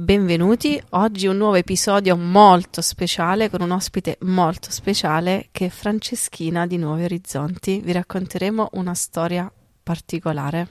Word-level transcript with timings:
benvenuti. 0.00 0.82
Oggi 0.90 1.26
un 1.26 1.36
nuovo 1.36 1.56
episodio 1.56 2.16
molto 2.16 2.80
speciale 2.80 3.50
con 3.50 3.60
un 3.60 3.70
ospite 3.70 4.16
molto 4.22 4.70
speciale 4.70 5.48
che 5.52 5.66
è 5.66 5.68
Franceschina 5.68 6.66
di 6.66 6.78
Nuovi 6.78 7.04
Orizzonti. 7.04 7.80
Vi 7.84 7.92
racconteremo 7.92 8.70
una 8.72 8.94
storia 8.94 9.52
particolare. 9.82 10.68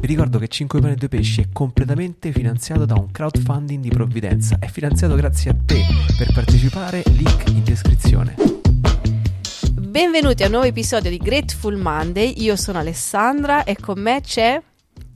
Vi 0.00 0.06
ricordo 0.06 0.38
che 0.38 0.48
5 0.48 0.80
pane 0.80 0.94
e 0.94 0.96
2 0.96 1.08
pesci 1.08 1.42
è 1.42 1.48
completamente 1.52 2.32
finanziato 2.32 2.86
da 2.86 2.94
un 2.94 3.10
crowdfunding 3.10 3.82
di 3.82 3.90
provvidenza. 3.90 4.58
È 4.58 4.68
finanziato 4.68 5.14
grazie 5.16 5.50
a 5.50 5.56
te. 5.66 5.82
Per 6.16 6.32
partecipare, 6.32 7.02
link 7.04 7.50
in 7.50 7.62
descrizione. 7.62 8.57
Benvenuti 9.98 10.44
a 10.44 10.46
un 10.46 10.52
nuovo 10.52 10.66
episodio 10.68 11.10
di 11.10 11.16
Grateful 11.16 11.74
Monday. 11.74 12.34
Io 12.36 12.54
sono 12.54 12.78
Alessandra 12.78 13.64
e 13.64 13.74
con 13.74 14.00
me 14.00 14.20
c'è 14.20 14.62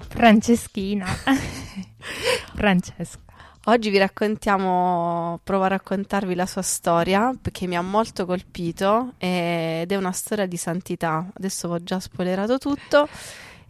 Franceschina. 0.08 1.06
Francesca. 2.52 3.20
Oggi 3.66 3.90
vi 3.90 3.98
raccontiamo, 3.98 5.38
provo 5.44 5.62
a 5.62 5.68
raccontarvi 5.68 6.34
la 6.34 6.46
sua 6.46 6.62
storia 6.62 7.32
perché 7.40 7.68
mi 7.68 7.76
ha 7.76 7.80
molto 7.80 8.26
colpito 8.26 9.12
ed 9.18 9.92
è 9.92 9.94
una 9.94 10.10
storia 10.10 10.46
di 10.46 10.56
santità. 10.56 11.30
Adesso 11.32 11.68
ho 11.68 11.80
già 11.80 12.00
spoilerato 12.00 12.58
tutto. 12.58 13.08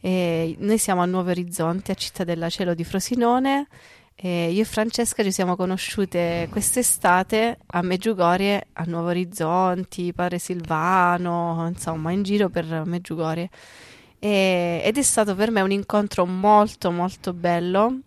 E 0.00 0.56
noi 0.60 0.78
siamo 0.78 1.02
a 1.02 1.04
Nuovo 1.04 1.28
Orizzonte, 1.28 1.92
a 1.92 1.94
Cittadella 1.94 2.48
Cielo 2.48 2.72
di 2.72 2.84
Frosinone 2.84 3.66
e 4.24 4.52
io 4.52 4.60
e 4.60 4.64
Francesca 4.64 5.24
ci 5.24 5.32
siamo 5.32 5.56
conosciute 5.56 6.46
quest'estate 6.48 7.58
a 7.66 7.82
Meggiugorie, 7.82 8.68
a 8.74 8.84
Nuovo 8.86 9.08
Orizzonti, 9.08 10.12
Padre 10.12 10.38
Silvano, 10.38 11.66
insomma, 11.66 12.12
in 12.12 12.22
giro 12.22 12.48
per 12.48 12.84
Meggiugorie. 12.86 13.50
E, 14.20 14.80
ed 14.84 14.96
è 14.96 15.02
stato 15.02 15.34
per 15.34 15.50
me 15.50 15.60
un 15.60 15.72
incontro 15.72 16.24
molto 16.24 16.92
molto 16.92 17.32
bello. 17.32 17.98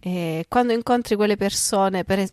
E 0.00 0.44
quando 0.50 0.74
incontri 0.74 1.16
quelle 1.16 1.38
persone, 1.38 2.04
per, 2.04 2.28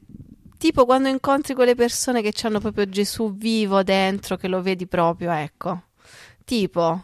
tipo 0.58 0.84
quando 0.84 1.08
incontri 1.08 1.54
quelle 1.54 1.76
persone 1.76 2.22
che 2.22 2.34
hanno 2.46 2.60
proprio 2.60 2.90
Gesù 2.90 3.34
vivo 3.38 3.82
dentro, 3.82 4.36
che 4.36 4.50
lo 4.50 4.62
vedi 4.62 4.88
proprio, 4.88 5.32
ecco. 5.32 5.84
Tipo, 6.44 7.02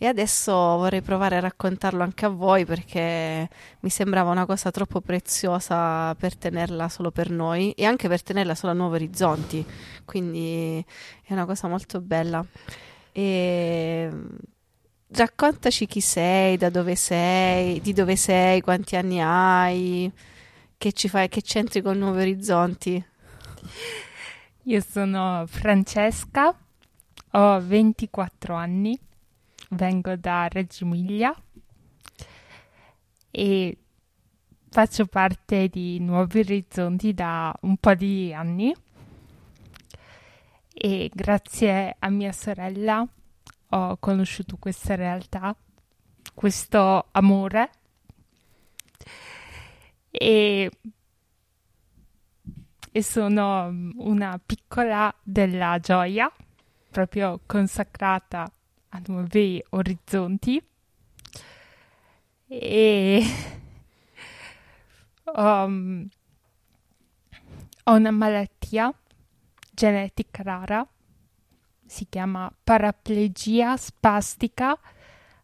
e 0.00 0.06
adesso 0.06 0.52
vorrei 0.52 1.02
provare 1.02 1.36
a 1.36 1.40
raccontarlo 1.40 2.04
anche 2.04 2.24
a 2.24 2.28
voi 2.28 2.64
perché 2.64 3.48
mi 3.80 3.90
sembrava 3.90 4.30
una 4.30 4.46
cosa 4.46 4.70
troppo 4.70 5.00
preziosa 5.00 6.14
per 6.14 6.36
tenerla 6.36 6.88
solo 6.88 7.10
per 7.10 7.30
noi 7.30 7.72
e 7.72 7.84
anche 7.84 8.06
per 8.06 8.22
tenerla 8.22 8.54
solo 8.54 8.72
a 8.72 8.76
nuovi 8.76 8.94
orizzonti. 8.94 9.66
Quindi 10.04 10.84
è 11.24 11.32
una 11.32 11.46
cosa 11.46 11.66
molto 11.66 12.00
bella. 12.00 12.46
E 13.10 14.10
raccontaci 15.08 15.86
chi 15.86 16.00
sei, 16.00 16.56
da 16.56 16.70
dove 16.70 16.94
sei, 16.94 17.80
di 17.80 17.92
dove 17.92 18.14
sei, 18.14 18.60
quanti 18.60 18.94
anni 18.94 19.20
hai, 19.20 20.12
che 20.76 20.92
ci 20.92 21.08
fai, 21.08 21.28
che 21.28 21.42
c'entri 21.42 21.82
con 21.82 21.98
Nuovi 21.98 22.20
Orizzonti. 22.20 23.04
Io 24.62 24.80
sono 24.80 25.44
Francesca, 25.48 26.56
ho 27.32 27.60
24 27.60 28.54
anni 28.54 29.00
vengo 29.68 30.16
da 30.16 30.48
Reggio 30.48 30.84
Emilia 30.84 31.34
e 33.30 33.78
faccio 34.70 35.06
parte 35.06 35.68
di 35.68 35.98
Nuovi 36.00 36.40
Orizzonti 36.40 37.14
da 37.14 37.54
un 37.62 37.76
po' 37.76 37.94
di 37.94 38.32
anni. 38.32 38.74
E 40.80 41.10
grazie 41.12 41.96
a 41.98 42.08
mia 42.08 42.32
sorella 42.32 43.06
ho 43.70 43.96
conosciuto 43.98 44.56
questa 44.58 44.94
realtà, 44.94 45.54
questo 46.34 47.08
amore. 47.10 47.70
E, 50.10 50.70
e 52.90 53.02
sono 53.02 53.68
una 53.96 54.40
piccola 54.44 55.14
della 55.22 55.78
gioia, 55.80 56.32
proprio 56.90 57.40
consacrata 57.44 58.50
nuovi 59.06 59.62
orizzonti 59.70 60.62
e 62.46 63.24
um, 65.36 66.08
ho 67.84 67.94
una 67.94 68.10
malattia 68.10 68.92
genetica 69.72 70.42
rara, 70.42 70.86
si 71.86 72.06
chiama 72.08 72.52
paraplegia 72.64 73.76
spastica 73.76 74.78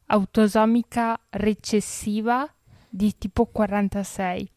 autosomica 0.07 1.19
recessiva 1.31 2.53
di 2.89 3.17
tipo 3.17 3.47
46. 3.47 4.51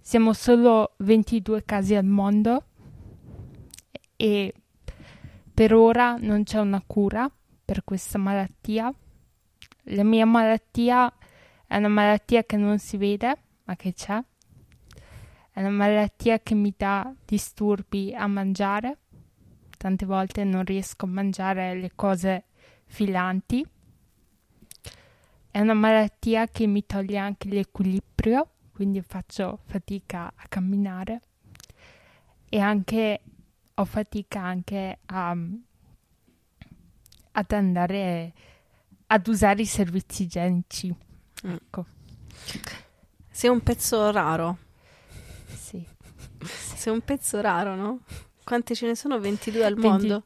Siamo 0.00 0.32
solo 0.32 0.94
22 0.98 1.64
casi 1.64 1.94
al 1.94 2.04
mondo 2.04 2.64
e 4.16 4.54
per 5.54 5.72
ora 5.72 6.16
non 6.18 6.42
c'è 6.42 6.58
una 6.58 6.82
cura 6.86 7.30
per 7.70 7.84
questa 7.84 8.18
malattia. 8.18 8.92
La 9.94 10.02
mia 10.02 10.26
malattia 10.26 11.08
è 11.68 11.76
una 11.76 11.86
malattia 11.86 12.42
che 12.42 12.56
non 12.56 12.80
si 12.80 12.96
vede, 12.96 13.42
ma 13.62 13.76
che 13.76 13.92
c'è. 13.92 14.20
È 15.52 15.60
una 15.60 15.70
malattia 15.70 16.40
che 16.40 16.56
mi 16.56 16.74
dà 16.76 17.14
disturbi 17.24 18.12
a 18.12 18.26
mangiare. 18.26 18.98
Tante 19.78 20.04
volte 20.04 20.42
non 20.42 20.64
riesco 20.64 21.04
a 21.04 21.10
mangiare 21.10 21.74
le 21.76 21.92
cose 21.94 22.46
filanti. 22.86 23.64
È 25.48 25.60
una 25.60 25.74
malattia 25.74 26.48
che 26.48 26.66
mi 26.66 26.84
toglie 26.84 27.18
anche 27.18 27.48
l'equilibrio, 27.50 28.48
quindi 28.72 29.00
faccio 29.00 29.60
fatica 29.66 30.26
a 30.26 30.48
camminare 30.48 31.20
e 32.48 32.58
anche 32.58 33.20
ho 33.74 33.84
fatica 33.84 34.40
anche 34.40 34.98
a 35.06 35.36
ad 37.32 37.52
andare 37.52 38.32
ad 39.06 39.26
usare 39.26 39.62
i 39.62 39.66
servizi 39.66 40.22
igienici. 40.22 40.94
Mm. 41.46 41.52
Ecco. 41.52 41.86
Sei 43.30 43.50
un 43.50 43.60
pezzo 43.60 44.10
raro. 44.10 44.58
Sì. 45.46 45.84
Sei 46.44 46.92
un 46.92 47.00
pezzo 47.00 47.40
raro, 47.40 47.74
no? 47.74 48.00
Quante 48.44 48.74
ce 48.74 48.86
ne 48.86 48.94
sono? 48.94 49.18
22 49.18 49.64
al 49.64 49.74
20... 49.74 49.88
mondo? 49.88 50.24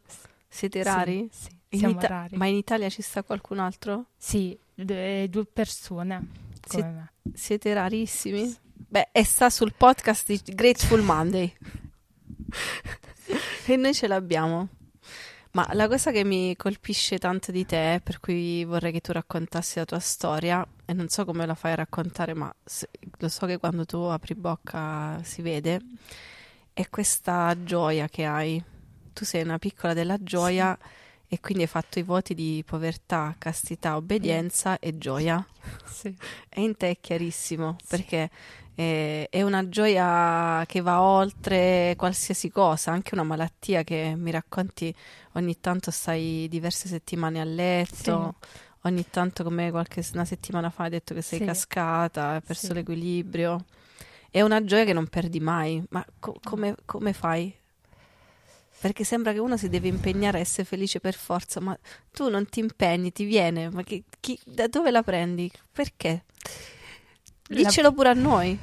Siete 0.48 0.82
rari? 0.82 1.28
Sì, 1.32 1.48
sì 1.48 1.54
siamo 1.78 1.94
Ita- 1.94 2.06
rari. 2.06 2.37
Ma 2.37 2.47
in 2.47 2.56
Italia 2.56 2.88
ci 2.88 3.03
sta 3.03 3.22
qualcun 3.22 3.59
altro? 3.59 4.06
Sì, 4.16 4.56
due, 4.75 5.26
due 5.28 5.44
persone. 5.44 6.28
Sie- 6.66 7.09
siete 7.32 7.75
rarissimi? 7.75 8.47
Sì. 8.47 8.56
Beh, 8.72 9.09
e 9.12 9.25
sta 9.25 9.50
sul 9.50 9.75
podcast 9.76 10.26
di 10.26 10.41
Grateful 10.54 11.03
Monday. 11.03 11.53
e 13.66 13.76
noi 13.76 13.94
ce 13.94 14.06
l'abbiamo. 14.06 14.69
Ma 15.54 15.69
la 15.72 15.87
cosa 15.87 16.10
che 16.10 16.25
mi 16.25 16.56
colpisce 16.56 17.16
tanto 17.16 17.53
di 17.53 17.65
te, 17.65 18.00
per 18.03 18.19
cui 18.19 18.65
vorrei 18.65 18.91
che 18.91 19.00
tu 19.00 19.12
raccontassi 19.12 19.78
la 19.78 19.84
tua 19.84 20.00
storia, 20.00 20.66
e 20.84 20.92
non 20.92 21.09
so 21.09 21.25
come 21.25 21.47
la 21.47 21.54
fai 21.54 21.72
a 21.72 21.76
raccontare, 21.76 22.34
ma 22.34 22.53
se, 22.65 22.88
lo 23.19 23.28
so 23.28 23.47
che 23.47 23.59
quando 23.59 23.84
tu 23.84 23.98
apri 23.98 24.34
bocca 24.34 25.20
si 25.22 25.42
vede, 25.42 25.81
è 26.72 26.88
questa 26.91 27.54
gioia 27.62 28.09
che 28.09 28.25
hai. 28.25 28.60
Tu 29.12 29.25
sei 29.25 29.42
una 29.42 29.59
piccola 29.59 29.94
della 29.94 30.20
gioia 30.20 30.76
sì. 30.76 31.34
e 31.34 31.41
quindi 31.41 31.62
hai 31.62 31.69
fatto 31.69 32.00
i 32.00 32.03
voti 32.03 32.34
di 32.34 32.65
povertà, 32.66 33.36
castità, 33.38 33.94
obbedienza 33.94 34.81
e 34.81 34.98
gioia. 34.98 35.47
Sì. 35.84 36.12
E 36.48 36.62
in 36.62 36.76
te 36.76 36.91
è 36.91 36.98
chiarissimo, 37.00 37.76
sì. 37.81 37.86
perché 37.86 38.28
eh, 38.77 39.29
è 39.31 39.43
una 39.43 39.69
gioia 39.69 40.65
che 40.67 40.81
va 40.81 41.01
oltre 41.01 41.95
qualsiasi 41.97 42.51
cosa, 42.51 42.91
anche 42.91 43.15
una 43.15 43.23
malattia 43.23 43.85
che 43.85 44.15
mi 44.17 44.31
racconti 44.31 44.95
ogni 45.33 45.61
tanto 45.61 45.91
stai 45.91 46.49
diverse 46.49 46.89
settimane 46.89 47.41
a 47.41 47.45
letto, 47.45 48.34
sì. 48.41 48.48
ogni 48.83 49.07
tanto 49.10 49.45
come 49.45 49.71
qualche 49.71 50.04
una 50.13 50.25
settimana 50.25 50.71
fa 50.71 50.84
hai 50.84 50.91
detto 50.91 51.15
che 51.15 51.22
sei 51.22 51.39
sì. 51.41 51.45
cascata, 51.45 52.31
hai 52.31 52.41
perso 52.41 52.69
sì. 52.69 52.75
l'equilibrio. 52.75 53.65
È 54.28 54.41
una 54.41 54.65
gioia 54.65 54.84
che 54.84 54.93
non 54.93 55.07
perdi 55.07 55.39
mai, 55.39 55.83
ma 55.91 56.04
co- 56.19 56.37
come, 56.43 56.75
come 56.84 57.13
fai? 57.13 57.54
Perché 58.81 59.04
sembra 59.04 59.33
che 59.33 59.39
uno 59.39 59.57
si 59.57 59.69
deve 59.69 59.87
impegnare 59.87 60.39
a 60.39 60.41
essere 60.41 60.65
felice 60.65 60.98
per 60.98 61.15
forza, 61.15 61.60
ma 61.60 61.78
tu 62.10 62.28
non 62.28 62.47
ti 62.48 62.59
impegni, 62.59 63.13
ti 63.13 63.25
viene, 63.25 63.71
ma 63.71 63.83
chi, 63.83 64.03
chi, 64.19 64.39
da 64.45 64.66
dove 64.66 64.91
la 64.91 65.03
prendi? 65.04 65.51
Perché? 65.72 66.25
Diccelo 67.49 67.89
la... 67.89 67.95
pure 67.95 68.09
a 68.09 68.15
noi. 68.15 68.59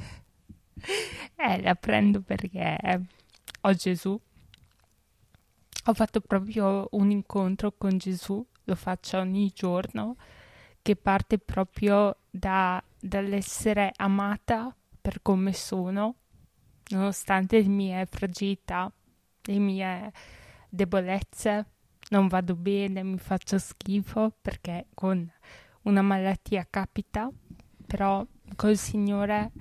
Eh, 1.36 1.62
la 1.62 1.74
prendo 1.74 2.20
perché 2.20 2.76
ho 3.60 3.74
Gesù. 3.74 4.20
Ho 5.86 5.94
fatto 5.94 6.20
proprio 6.20 6.86
un 6.92 7.10
incontro 7.10 7.72
con 7.76 7.98
Gesù, 7.98 8.44
lo 8.64 8.74
faccio 8.76 9.18
ogni 9.18 9.50
giorno, 9.52 10.16
che 10.80 10.94
parte 10.94 11.38
proprio 11.38 12.18
da, 12.30 12.82
dall'essere 13.00 13.92
amata 13.96 14.74
per 15.00 15.22
come 15.22 15.52
sono, 15.52 16.14
nonostante 16.90 17.60
le 17.60 17.68
mie 17.68 18.06
fragilità, 18.06 18.92
le 19.42 19.58
mie 19.58 20.12
debolezze, 20.68 21.66
non 22.10 22.28
vado 22.28 22.54
bene, 22.54 23.02
mi 23.02 23.18
faccio 23.18 23.58
schifo 23.58 24.32
perché 24.40 24.86
con 24.94 25.28
una 25.82 26.02
malattia 26.02 26.64
capita, 26.68 27.28
però 27.86 28.24
col 28.54 28.76
Signore 28.76 29.52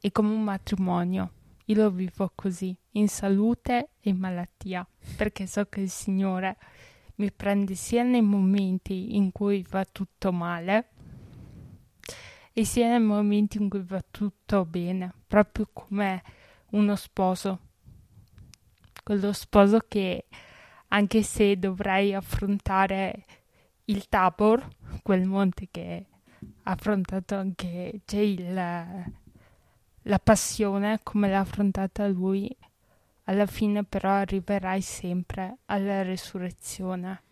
è 0.00 0.10
come 0.12 0.32
un 0.32 0.44
matrimonio. 0.44 1.32
Io 1.66 1.82
lo 1.82 1.90
vivo 1.90 2.32
così, 2.34 2.76
in 2.92 3.08
salute 3.08 3.90
e 4.00 4.10
in 4.10 4.16
malattia, 4.16 4.86
perché 5.16 5.46
so 5.46 5.66
che 5.66 5.80
il 5.80 5.90
Signore 5.90 6.56
mi 7.16 7.30
prende 7.32 7.74
sia 7.74 8.02
nei 8.02 8.22
momenti 8.22 9.16
in 9.16 9.32
cui 9.32 9.64
va 9.68 9.84
tutto 9.84 10.32
male 10.32 10.88
e 12.52 12.64
sia 12.64 12.88
nei 12.88 13.00
momenti 13.00 13.58
in 13.58 13.68
cui 13.68 13.82
va 13.82 14.02
tutto 14.08 14.64
bene, 14.64 15.12
proprio 15.26 15.68
come 15.72 16.22
uno 16.70 16.96
sposo. 16.96 17.60
Quello 19.02 19.32
sposo 19.32 19.78
che 19.86 20.26
anche 20.88 21.22
se 21.22 21.58
dovrei 21.58 22.14
affrontare 22.14 23.24
il 23.84 24.08
Tabor, 24.08 24.66
quel 25.02 25.26
monte 25.26 25.68
che 25.70 26.06
ha 26.10 26.17
affrontato 26.70 27.34
anche 27.34 28.00
Jay, 28.04 28.52
la 28.52 30.18
passione 30.22 31.00
come 31.02 31.28
l'ha 31.28 31.40
affrontata 31.40 32.06
lui, 32.06 32.54
alla 33.24 33.46
fine 33.46 33.84
però 33.84 34.10
arriverai 34.10 34.80
sempre 34.80 35.58
alla 35.66 36.02
resurrezione. 36.02 37.22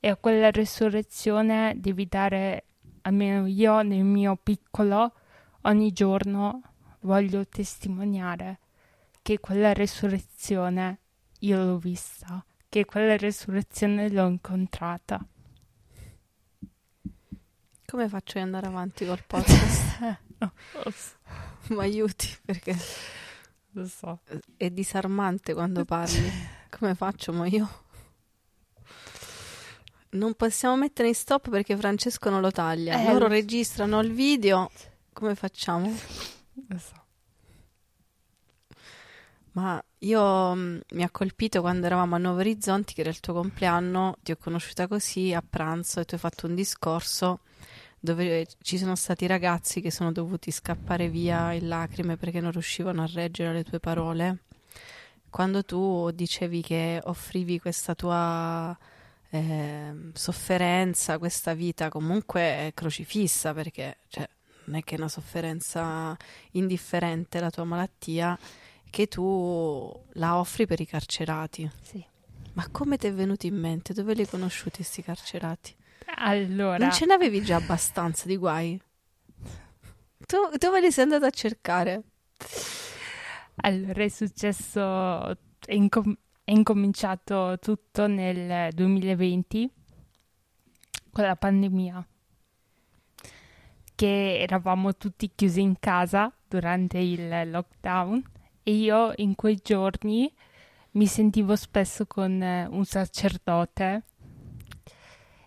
E 0.00 0.08
a 0.08 0.16
quella 0.16 0.50
resurrezione 0.50 1.74
devi 1.76 2.06
dare, 2.06 2.64
almeno 3.02 3.46
io 3.46 3.82
nel 3.82 4.04
mio 4.04 4.36
piccolo, 4.40 5.12
ogni 5.62 5.92
giorno 5.92 6.62
voglio 7.00 7.46
testimoniare 7.46 8.58
che 9.22 9.40
quella 9.40 9.72
resurrezione 9.72 10.98
io 11.40 11.64
l'ho 11.64 11.78
vista, 11.78 12.44
che 12.68 12.84
quella 12.84 13.16
resurrezione 13.16 14.10
l'ho 14.10 14.26
incontrata. 14.26 15.24
Come 17.94 18.08
faccio 18.08 18.38
ad 18.38 18.44
andare 18.46 18.66
avanti 18.66 19.06
col 19.06 19.22
podcast? 19.24 20.18
no, 20.38 20.52
Mi 21.68 21.78
aiuti 21.78 22.28
perché 22.44 22.76
lo 23.70 23.86
so. 23.86 24.18
È 24.56 24.68
disarmante 24.68 25.54
quando 25.54 25.84
parli. 25.86 26.28
Come 26.70 26.96
faccio 26.96 27.32
mo 27.32 27.44
io? 27.44 27.84
Non 30.10 30.34
possiamo 30.34 30.76
mettere 30.76 31.06
in 31.06 31.14
stop 31.14 31.48
perché 31.50 31.76
Francesco 31.76 32.30
non 32.30 32.40
lo 32.40 32.50
taglia. 32.50 33.00
Eh, 33.00 33.12
Loro 33.12 33.28
registrano 33.28 34.00
il 34.00 34.10
video. 34.10 34.72
Come 35.12 35.36
facciamo? 35.36 35.96
Lo 36.66 36.78
so. 36.78 37.02
Ma 39.52 39.80
io 39.98 40.54
mm, 40.56 40.78
mi 40.94 41.04
ha 41.04 41.10
colpito 41.10 41.60
quando 41.60 41.86
eravamo 41.86 42.16
a 42.16 42.18
Nuovo 42.18 42.40
Orizzonti, 42.40 42.92
che 42.92 43.02
era 43.02 43.10
il 43.10 43.20
tuo 43.20 43.34
compleanno, 43.34 44.16
ti 44.20 44.32
ho 44.32 44.36
conosciuta 44.36 44.88
così 44.88 45.32
a 45.32 45.44
pranzo 45.48 46.00
e 46.00 46.04
tu 46.04 46.14
hai 46.14 46.20
fatto 46.20 46.48
un 46.48 46.56
discorso 46.56 47.38
dove 48.04 48.46
ci 48.60 48.76
sono 48.76 48.96
stati 48.96 49.26
ragazzi 49.26 49.80
che 49.80 49.90
sono 49.90 50.12
dovuti 50.12 50.50
scappare 50.50 51.08
via 51.08 51.52
in 51.52 51.68
lacrime 51.68 52.18
perché 52.18 52.38
non 52.38 52.52
riuscivano 52.52 53.02
a 53.02 53.08
reggere 53.10 53.54
le 53.54 53.64
tue 53.64 53.80
parole. 53.80 54.40
Quando 55.30 55.64
tu 55.64 56.10
dicevi 56.10 56.60
che 56.60 57.00
offrivi 57.04 57.58
questa 57.58 57.94
tua 57.94 58.76
eh, 59.30 60.10
sofferenza, 60.12 61.16
questa 61.16 61.54
vita 61.54 61.88
comunque 61.88 62.72
crocifissa, 62.74 63.54
perché 63.54 63.96
cioè, 64.08 64.28
non 64.66 64.76
è 64.76 64.84
che 64.84 64.96
è 64.96 64.98
una 64.98 65.08
sofferenza 65.08 66.14
indifferente 66.52 67.40
la 67.40 67.48
tua 67.48 67.64
malattia, 67.64 68.38
che 68.90 69.08
tu 69.08 69.90
la 70.12 70.38
offri 70.38 70.66
per 70.66 70.78
i 70.78 70.86
carcerati. 70.86 71.68
Sì. 71.80 72.04
Ma 72.52 72.68
come 72.70 72.98
ti 72.98 73.06
è 73.06 73.12
venuto 73.14 73.46
in 73.46 73.58
mente? 73.58 73.94
Dove 73.94 74.12
li 74.12 74.20
hai 74.20 74.28
conosciuti 74.28 74.76
questi 74.76 75.02
carcerati? 75.02 75.74
Allora. 76.16 76.78
Non 76.78 76.92
ce 76.92 77.06
n'avevi 77.06 77.42
già 77.42 77.56
abbastanza 77.56 78.26
di 78.26 78.36
guai? 78.36 78.80
Tu 80.26 80.36
dove 80.58 80.80
li 80.80 80.90
sei 80.90 81.04
andato 81.04 81.26
a 81.26 81.30
cercare? 81.30 82.02
Allora 83.56 84.02
è 84.02 84.08
successo, 84.08 85.30
è, 85.30 85.74
incom- 85.74 86.16
è 86.42 86.50
incominciato 86.50 87.58
tutto 87.60 88.06
nel 88.06 88.72
2020 88.72 89.70
con 91.10 91.24
la 91.24 91.36
pandemia 91.36 92.06
che 93.94 94.40
eravamo 94.40 94.96
tutti 94.96 95.30
chiusi 95.34 95.60
in 95.60 95.78
casa 95.78 96.32
durante 96.48 96.98
il 96.98 97.50
lockdown 97.50 98.22
e 98.62 98.72
io 98.72 99.12
in 99.16 99.34
quei 99.36 99.60
giorni 99.62 100.32
mi 100.92 101.06
sentivo 101.06 101.54
spesso 101.54 102.06
con 102.06 102.40
un 102.70 102.84
sacerdote 102.84 104.04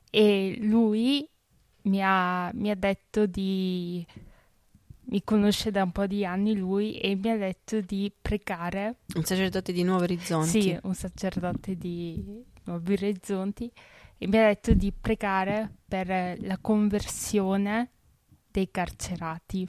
e 0.09 0.57
lui 0.59 1.27
mi 1.83 2.01
ha, 2.03 2.51
mi 2.53 2.69
ha 2.69 2.75
detto 2.75 3.25
di 3.25 4.05
mi 5.09 5.23
conosce 5.23 5.71
da 5.71 5.83
un 5.83 5.91
po' 5.91 6.05
di 6.05 6.25
anni 6.25 6.55
lui 6.55 6.97
e 6.97 7.15
mi 7.15 7.29
ha 7.29 7.37
detto 7.37 7.79
di 7.81 8.11
pregare. 8.21 8.97
Un 9.15 9.23
sacerdote 9.23 9.71
di 9.71 9.83
Nuovi 9.83 10.03
Orizzonti? 10.03 10.61
Sì, 10.61 10.77
un 10.83 10.93
sacerdote 10.93 11.77
di 11.77 12.43
Nuovi 12.65 12.93
Orizzonti 12.93 13.71
e 14.17 14.27
mi 14.27 14.37
ha 14.37 14.47
detto 14.47 14.73
di 14.73 14.91
pregare 14.91 15.71
per 15.87 16.07
la 16.41 16.57
conversione 16.59 17.91
dei 18.51 18.69
carcerati. 18.69 19.67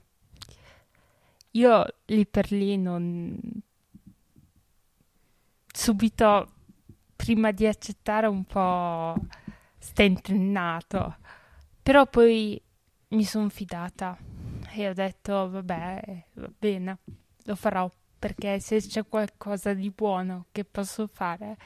Io 1.52 1.86
lì 2.06 2.26
per 2.26 2.50
lì 2.50 2.76
non... 2.76 3.38
subito, 5.72 6.52
prima 7.14 7.52
di 7.52 7.66
accettare 7.66 8.26
un 8.26 8.44
po' 8.44 9.14
stentennato. 9.88 11.16
Però 11.82 12.06
poi 12.06 12.60
mi 13.08 13.24
sono 13.24 13.48
fidata 13.48 14.16
e 14.70 14.88
ho 14.88 14.92
detto 14.92 15.48
vabbè, 15.50 16.24
va 16.34 16.50
bene, 16.58 16.98
lo 17.44 17.54
farò 17.54 17.90
perché 18.18 18.60
se 18.60 18.80
c'è 18.80 19.06
qualcosa 19.06 19.72
di 19.72 19.90
buono 19.90 20.46
che 20.52 20.64
posso 20.64 21.06
fare, 21.06 21.56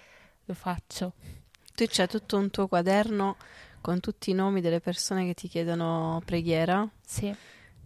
lo 0.44 0.54
faccio. 0.54 1.14
Tu 1.74 1.86
c'è 1.86 2.06
tutto 2.06 2.36
un 2.36 2.50
tuo 2.50 2.68
quaderno 2.68 3.36
con 3.80 3.98
tutti 4.00 4.30
i 4.30 4.34
nomi 4.34 4.60
delle 4.60 4.80
persone 4.80 5.24
che 5.24 5.34
ti 5.34 5.48
chiedono 5.48 6.22
preghiera? 6.24 6.88
Sì. 7.04 7.34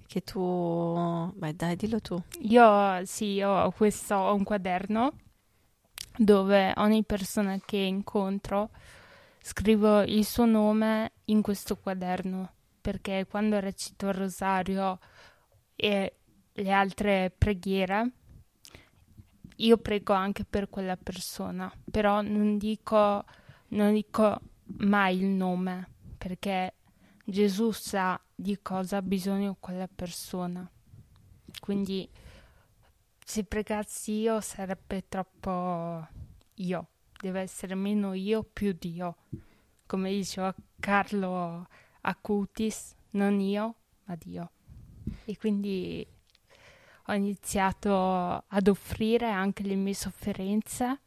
Che 0.07 0.21
tu... 0.21 1.33
Beh, 1.35 1.55
dai, 1.55 1.77
dillo 1.77 2.01
tu. 2.01 2.21
Io, 2.41 3.05
sì, 3.05 3.41
ho 3.41 3.71
questo, 3.71 4.15
ho 4.15 4.35
un 4.35 4.45
quaderno 4.45 5.13
dove 6.19 6.73
ogni 6.77 7.05
persona 7.05 7.59
che 7.65 7.77
incontro 7.77 8.71
scrivo 9.49 10.03
il 10.03 10.25
suo 10.25 10.45
nome 10.45 11.13
in 11.27 11.41
questo 11.41 11.77
quaderno 11.77 12.55
perché 12.81 13.27
quando 13.29 13.61
recito 13.61 14.09
il 14.09 14.15
rosario 14.15 14.99
e 15.77 16.17
le 16.53 16.73
altre 16.73 17.33
preghiere 17.37 18.11
io 19.59 19.77
prego 19.79 20.15
anche 20.15 20.45
per 20.45 20.69
quella 20.69 20.97
persona 20.97 21.73
però 21.89 22.23
non 22.23 22.59
dico, 22.59 23.25
non 23.69 23.93
dico 23.93 24.41
mai 24.79 25.19
il 25.19 25.27
nome 25.27 25.91
perché 26.19 26.75
Gesù 27.25 27.71
sa 27.71 28.21
di 28.35 28.59
cosa 28.61 28.97
ha 28.97 29.03
bisogno 29.03 29.57
quella 29.59 29.89
persona. 29.89 30.69
Quindi 31.61 32.09
se 33.25 33.45
pregassi 33.45 34.21
io 34.21 34.41
sarebbe 34.41 35.05
troppo 35.09 36.07
io 36.55 36.89
deve 37.21 37.41
essere 37.41 37.75
meno 37.75 38.13
io 38.13 38.43
più 38.43 38.75
Dio. 38.79 39.17
Come 39.87 40.11
diceva 40.11 40.55
Carlo 40.81 41.67
Acutis, 42.03 42.95
non 43.11 43.41
io, 43.41 43.75
ma 44.05 44.17
Dio. 44.17 44.51
E 45.25 45.37
quindi 45.37 46.07
ho 47.07 47.13
iniziato 47.13 48.45
ad 48.47 48.69
offrire 48.69 49.31
anche 49.31 49.63
le 49.63 49.77
mie 49.77 49.95
sofferenze 49.95 51.01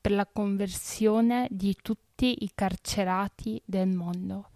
per 0.00 0.12
la 0.12 0.26
conversione 0.26 1.46
di 1.50 1.76
tutti 1.80 2.44
i 2.44 2.50
carcerati 2.54 3.60
del 3.64 3.88
mondo. 3.88 4.50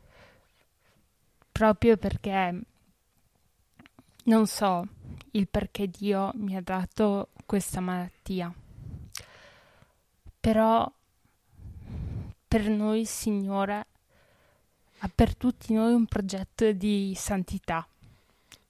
Proprio 1.51 1.97
perché 1.97 2.61
non 4.25 4.47
so 4.47 4.87
il 5.33 5.49
perché 5.49 5.89
Dio 5.89 6.31
mi 6.35 6.57
ha 6.57 6.63
dato 6.63 7.31
questa 7.45 7.81
malattia 7.81 8.53
però 10.43 10.93
per 12.49 12.69
noi 12.69 13.03
il 13.03 13.07
Signore 13.07 13.87
ha 14.99 15.11
per 15.15 15.37
tutti 15.37 15.73
noi 15.73 15.95
un 15.95 16.07
progetto 16.07 16.73
di 16.73 17.15
santità. 17.17 17.87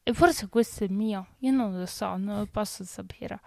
E 0.03 0.13
forse 0.13 0.51
questo 0.51 0.85
è 0.85 0.89
mio, 0.89 1.29
io 1.39 1.51
non 1.51 1.75
lo 1.75 1.87
so, 1.87 2.15
non 2.19 2.41
lo 2.41 2.47
posso 2.47 2.85
sapere. 2.85 3.41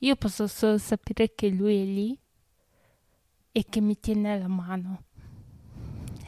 Io 0.00 0.14
posso 0.14 0.46
solo 0.46 0.76
sapere 0.76 1.34
che 1.34 1.48
Lui 1.48 1.80
è 1.80 1.84
lì 1.86 2.18
e 3.50 3.64
che 3.66 3.80
mi 3.80 3.98
tiene 3.98 4.38
la 4.38 4.48
mano 4.48 5.04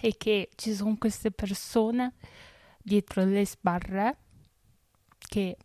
e 0.01 0.17
che 0.17 0.49
ci 0.55 0.73
sono 0.73 0.97
queste 0.97 1.31
persone 1.33 2.15
dietro 2.79 3.27
le 3.27 3.45
sbarre 3.45 4.17
che 5.19 5.59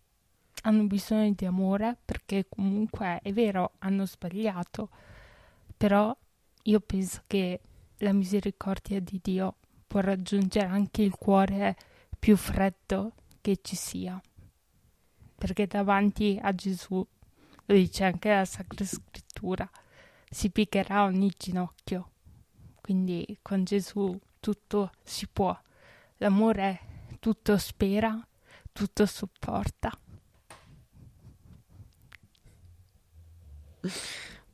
hanno 0.64 0.84
bisogno 0.84 1.32
di 1.34 1.46
amore 1.46 1.98
perché 2.04 2.46
comunque 2.50 3.22
è 3.24 3.32
vero 3.32 3.76
hanno 3.80 4.06
sbagliato 4.06 4.90
però 5.82 6.16
io 6.66 6.80
penso 6.80 7.24
che 7.26 7.60
la 7.98 8.14
misericordia 8.14 9.00
di 9.02 9.20
Dio 9.20 9.56
può 9.88 10.00
raggiungere 10.00 10.68
anche 10.68 11.02
il 11.02 11.16
cuore 11.16 11.76
più 12.20 12.38
freddo 12.38 13.14
che 13.42 13.62
ci 13.64 13.76
sia. 13.76 14.22
Perché 15.36 15.66
davanti 15.66 16.38
a 16.40 16.54
Gesù, 16.54 17.04
lo 17.66 17.74
dice 17.74 18.04
anche 18.04 18.30
la 18.30 18.46
Sacra 18.46 18.86
Scrittura, 18.86 19.68
si 20.30 20.52
piccherà 20.52 21.04
ogni 21.04 21.34
ginocchio. 21.36 22.12
Quindi 22.80 23.40
con 23.42 23.64
Gesù 23.64 24.16
tutto 24.40 24.92
si 25.02 25.28
può. 25.28 25.60
L'amore 26.18 27.16
tutto 27.20 27.58
spera, 27.58 28.24
tutto 28.72 29.08
supporta. 29.08 30.00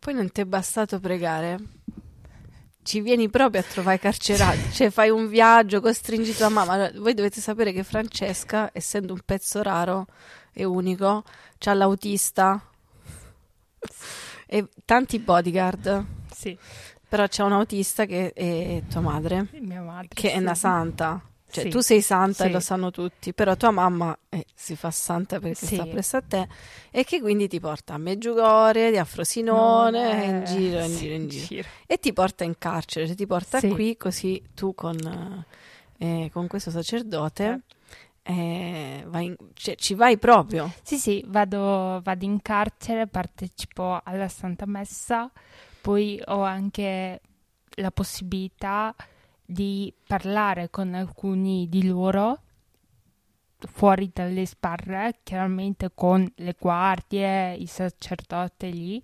Poi 0.07 0.15
non 0.15 0.31
ti 0.31 0.39
è 0.39 0.45
bastato 0.45 1.01
pregare. 1.01 1.59
Ci 2.81 3.01
vieni 3.01 3.29
proprio 3.29 3.59
a 3.59 3.63
trovare 3.65 3.99
carcerati, 3.99 4.71
cioè 4.71 4.89
fai 4.89 5.09
un 5.09 5.27
viaggio, 5.27 5.81
costringi 5.81 6.33
tua 6.33 6.47
mamma. 6.47 6.89
Voi 6.95 7.13
dovete 7.13 7.41
sapere 7.41 7.73
che 7.73 7.83
Francesca, 7.83 8.69
essendo 8.71 9.11
un 9.11 9.19
pezzo 9.25 9.61
raro 9.61 10.05
e 10.53 10.63
unico, 10.63 11.25
ha 11.59 11.73
l'autista 11.73 12.69
e 14.45 14.69
tanti 14.85 15.19
bodyguard. 15.19 16.05
Sì. 16.33 16.57
Però 17.05 17.27
c'è 17.27 17.43
un 17.43 17.51
autista 17.51 18.05
che 18.05 18.31
è 18.31 18.83
tua 18.89 19.01
madre, 19.01 19.49
mia 19.59 19.81
madre, 19.81 20.07
che 20.07 20.29
sì. 20.29 20.35
è 20.35 20.37
una 20.37 20.55
santa. 20.55 21.21
Cioè, 21.49 21.63
Sì. 21.63 21.69
tu 21.69 21.79
sei 21.79 22.01
santa 22.01 22.43
e 22.43 22.47
Sì. 22.47 22.53
lo 22.53 22.59
sanno 22.59 22.91
tutti, 22.91 23.33
però 23.33 23.55
tua 23.55 23.71
mamma 23.71 24.17
eh, 24.29 24.45
si 24.53 24.75
fa 24.75 24.91
santa 24.91 25.39
perché 25.39 25.65
Sì. 25.65 25.75
sta 25.75 25.85
presso 25.85 26.17
a 26.17 26.21
te 26.21 26.47
e 26.91 27.03
che 27.05 27.21
quindi 27.21 27.47
ti 27.47 27.59
porta 27.61 27.93
a 27.93 27.97
Meggiugorje, 27.97 28.97
a 28.99 29.05
Frosinone, 29.05 29.99
Non 30.01 30.19
è- 30.19 30.25
in 30.25 30.43
giro, 30.43 30.83
in 30.83 30.95
giro, 30.97 31.13
in 31.15 31.27
giro. 31.29 31.67
E 31.85 31.97
ti 31.99 32.11
porta 32.11 32.43
in 32.43 32.57
carcere, 32.57 33.07
cioè 33.07 33.15
ti 33.15 33.25
porta 33.25 33.61
qui 33.61 33.95
così 33.95 34.43
tu 34.53 34.75
con, 34.75 35.45
eh, 35.99 36.29
con 36.33 36.47
questo 36.47 36.69
sacerdote 36.69 37.61
eh, 38.29 39.05
vai 39.07 39.27
in- 39.27 39.35
cioè, 39.53 39.75
ci 39.75 39.93
vai 39.93 40.17
proprio. 40.17 40.69
Sì, 40.83 40.97
sì, 40.97 41.23
vado, 41.27 42.01
vado 42.03 42.25
in 42.25 42.41
carcere, 42.41 43.07
partecipo 43.07 44.01
alla 44.03 44.27
Santa 44.27 44.65
Messa, 44.65 45.31
poi 45.79 46.21
ho 46.25 46.41
anche 46.41 47.21
la 47.75 47.91
possibilità 47.91 48.93
di 49.49 49.93
parlare 50.05 50.69
con 50.69 50.93
alcuni 50.93 51.69
di 51.69 51.87
loro 51.87 52.41
fuori 53.59 54.11
dalle 54.13 54.45
sbarre, 54.45 55.19
chiaramente 55.23 55.91
con 55.95 56.29
le 56.35 56.55
guardie, 56.59 57.53
i 57.53 57.65
sacerdoti 57.65 58.71
lì, 58.73 59.03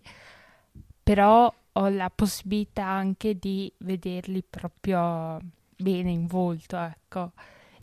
però 1.02 1.52
ho 1.72 1.88
la 1.88 2.12
possibilità 2.14 2.86
anche 2.86 3.40
di 3.40 3.72
vederli 3.78 4.44
proprio 4.44 5.40
bene 5.76 6.12
in 6.12 6.28
volto, 6.28 6.78
ecco. 6.78 7.32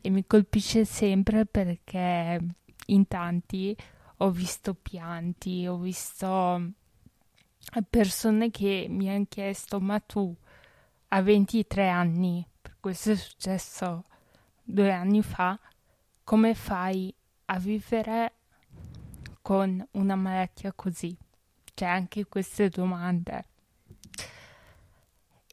E 0.01 0.11
mi 0.11 0.27
colpisce 0.27 0.85
sempre 0.85 1.47
perché 1.47 2.39
in 2.87 3.09
tanti 3.09 3.77
ho 4.19 4.31
visto 4.31 4.75
pianti, 4.75 5.67
ho 5.67 5.77
visto 5.79 6.73
persone 7.89 8.51
che 8.51 8.87
mi 8.89 9.11
hanno 9.11 9.27
chiesto: 9.29 9.81
Ma 9.81 9.99
tu 9.99 10.35
a 11.13 11.23
23 11.23 11.89
anni, 11.89 12.47
per 12.61 12.77
questo 12.79 13.11
è 13.11 13.17
successo 13.17 14.05
due 14.63 14.93
anni 14.93 15.23
fa, 15.23 15.59
come 16.23 16.55
fai 16.55 17.13
a 17.47 17.59
vivere 17.59 18.35
con 19.43 19.85
una 19.93 20.15
malattia 20.15 20.73
così? 20.73 21.17
C'è 21.75 21.87
anche 21.87 22.27
queste 22.27 22.69
domande. 22.69 23.45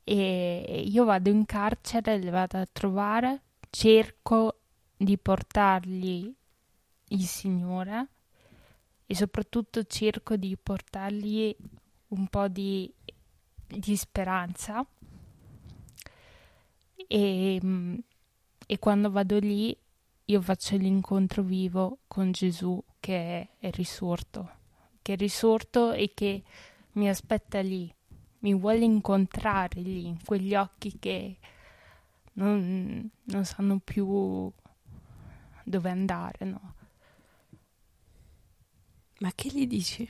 E 0.04 0.84
io 0.88 1.06
vado 1.06 1.30
in 1.30 1.46
carcere, 1.46 2.20
le 2.20 2.30
vado 2.30 2.60
a 2.60 2.68
trovare, 2.72 3.42
cerco 3.72 4.60
di 4.96 5.18
portargli 5.18 6.34
il 7.10 7.24
Signore 7.24 8.08
e 9.08 9.16
soprattutto 9.16 9.84
cerco 9.86 10.36
di 10.36 10.56
portargli 10.56 11.56
un 12.10 12.28
po' 12.28 12.48
di, 12.48 12.94
di 13.66 13.96
speranza 13.96 14.86
e, 17.08 17.62
e 18.66 18.80
quando 18.80 19.10
vado 19.10 19.40
lì 19.40 19.76
io 20.26 20.42
faccio 20.42 20.76
l'incontro 20.76 21.42
vivo 21.42 22.00
con 22.08 22.32
Gesù 22.32 22.84
che 23.00 23.50
è 23.58 23.72
risorto, 23.72 24.50
che 25.02 25.14
è 25.14 25.16
risorto 25.16 25.94
e 25.94 26.12
che 26.14 26.44
mi 26.94 27.08
aspetta 27.08 27.62
lì, 27.62 27.92
mi 28.40 28.54
vuole 28.54 28.84
incontrare 28.84 29.80
lì, 29.80 30.06
in 30.06 30.18
quegli 30.24 30.54
occhi 30.54 30.98
che 31.00 31.38
non, 32.34 33.10
non 33.24 33.46
sanno 33.46 33.80
più 33.84 34.52
dove 35.64 35.90
andare, 35.90 36.46
no? 36.46 36.74
Ma 39.20 39.32
che 39.34 39.50
gli 39.50 39.66
dici? 39.66 40.08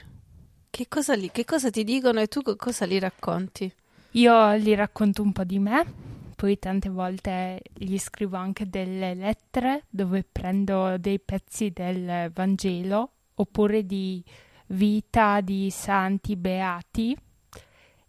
Che 0.69 0.87
cosa, 0.87 1.15
li- 1.15 1.31
che 1.31 1.45
cosa 1.45 1.69
ti 1.69 1.83
dicono 1.83 2.19
e 2.19 2.27
tu 2.27 2.41
cosa 2.55 2.85
li 2.85 2.99
racconti? 2.99 3.71
Io 4.11 4.55
gli 4.57 4.73
racconto 4.75 5.21
un 5.21 5.31
po' 5.31 5.43
di 5.43 5.59
me, 5.59 6.06
poi 6.37 6.59
tante 6.59 6.89
volte 6.89 7.63
gli 7.73 7.97
scrivo 7.97 8.37
anche 8.37 8.69
delle 8.69 9.15
lettere 9.15 9.85
dove 9.89 10.23
prendo 10.23 10.95
dei 10.99 11.19
pezzi 11.19 11.71
del 11.71 12.31
Vangelo 12.31 13.13
oppure 13.33 13.83
di 13.87 14.23
vita 14.67 15.41
di 15.41 15.71
santi 15.71 16.35
beati 16.35 17.17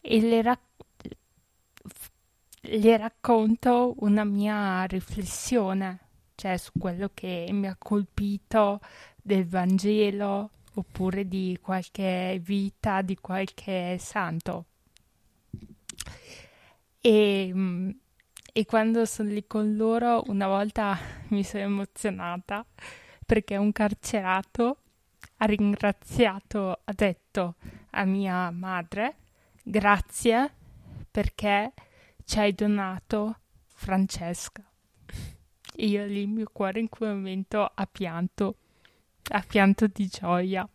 e 0.02 0.20
le, 0.20 0.42
rac- 0.42 0.60
le 2.60 2.96
racconto 2.98 3.94
una 4.00 4.24
mia 4.24 4.84
riflessione, 4.84 5.98
cioè 6.34 6.58
su 6.58 6.72
quello 6.78 7.10
che 7.14 7.48
mi 7.50 7.66
ha 7.66 7.76
colpito 7.78 8.80
del 9.16 9.46
Vangelo 9.46 10.50
oppure 10.74 11.26
di 11.26 11.58
qualche 11.62 12.38
vita 12.44 13.00
di 13.00 13.16
qualche 13.16 13.96
santo. 13.98 14.66
E, 17.00 17.50
mm, 17.54 17.90
e 18.58 18.64
quando 18.64 19.04
sono 19.04 19.28
lì 19.28 19.46
con 19.46 19.76
loro, 19.76 20.24
una 20.26 20.48
volta 20.48 20.98
mi 21.30 21.44
sono 21.44 21.62
emozionata 21.62 22.66
perché 23.24 23.56
un 23.56 23.70
carcerato 23.70 24.78
ha 25.36 25.44
ringraziato, 25.44 26.80
ha 26.82 26.92
detto 26.92 27.54
a 27.90 28.04
mia 28.04 28.50
madre 28.50 29.14
grazie 29.62 30.52
perché 31.08 31.72
ci 32.24 32.40
hai 32.40 32.52
donato 32.52 33.38
Francesca. 33.68 34.68
E 35.76 35.86
io 35.86 36.04
lì 36.06 36.22
il 36.22 36.28
mio 36.28 36.50
cuore 36.52 36.80
in 36.80 36.88
quel 36.88 37.14
momento 37.14 37.62
ha 37.62 37.86
pianto, 37.86 38.56
ha 39.30 39.44
pianto 39.46 39.86
di 39.86 40.08
gioia. 40.08 40.68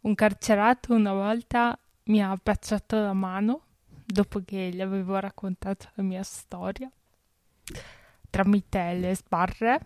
Un 0.00 0.14
carcerato 0.16 0.92
una 0.92 1.12
volta 1.12 1.78
mi 2.06 2.20
ha 2.20 2.36
baciato 2.42 2.98
la 2.98 3.12
mano 3.12 3.65
dopo 4.06 4.40
che 4.44 4.70
gli 4.72 4.80
avevo 4.80 5.18
raccontato 5.18 5.88
la 5.94 6.02
mia 6.02 6.22
storia 6.22 6.90
tramite 8.30 8.94
le 8.94 9.16
sbarre. 9.16 9.80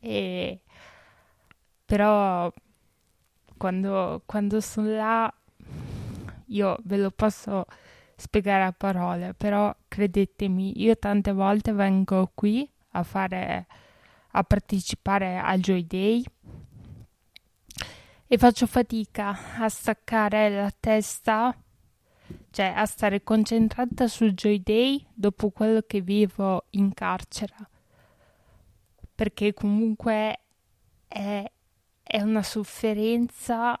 E 0.00 0.60
però 1.84 2.52
quando, 3.56 4.22
quando 4.26 4.60
sono 4.60 4.88
là 4.88 5.34
io 6.46 6.76
ve 6.84 6.96
lo 6.96 7.10
posso 7.10 7.64
spiegare 8.16 8.64
a 8.64 8.72
parole 8.72 9.34
però 9.34 9.74
credetemi 9.88 10.80
io 10.82 10.96
tante 10.96 11.32
volte 11.32 11.72
vengo 11.72 12.30
qui 12.34 12.68
a 12.90 13.02
fare 13.02 13.66
a 14.30 14.42
partecipare 14.42 15.38
al 15.38 15.60
Joy 15.60 15.86
Day 15.86 16.24
e 18.26 18.38
faccio 18.38 18.66
fatica 18.66 19.36
a 19.58 19.68
staccare 19.68 20.50
la 20.50 20.72
testa 20.78 21.56
cioè 22.54 22.66
a 22.66 22.86
stare 22.86 23.24
concentrata 23.24 24.06
sul 24.06 24.32
Joy 24.32 24.62
Day 24.62 25.04
dopo 25.12 25.50
quello 25.50 25.82
che 25.84 26.02
vivo 26.02 26.66
in 26.70 26.94
carcere. 26.94 27.56
Perché 29.12 29.52
comunque 29.52 30.38
è, 31.08 31.50
è 32.00 32.20
una 32.20 32.44
sofferenza 32.44 33.76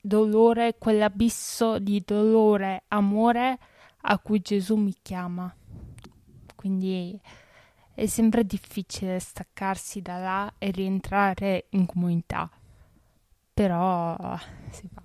dolore 0.00 0.78
quell'abisso 0.78 1.78
di 1.78 2.02
dolore 2.04 2.86
amore 2.88 3.58
a 4.00 4.18
cui 4.18 4.40
Gesù 4.40 4.74
mi 4.74 4.96
chiama. 5.00 5.54
Quindi 6.56 7.20
è 7.94 8.06
sempre 8.06 8.44
difficile 8.44 9.20
staccarsi 9.20 10.02
da 10.02 10.18
là 10.18 10.54
e 10.58 10.72
rientrare 10.72 11.66
in 11.70 11.86
comunità. 11.86 12.50
Però 13.54 14.16
si 14.70 14.88
fa 14.92 14.99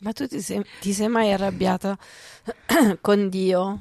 Ma 0.00 0.12
tu 0.12 0.26
ti 0.26 0.40
sei, 0.40 0.64
ti 0.80 0.92
sei 0.92 1.08
mai 1.08 1.32
arrabbiata 1.32 1.96
con 3.00 3.28
Dio? 3.28 3.80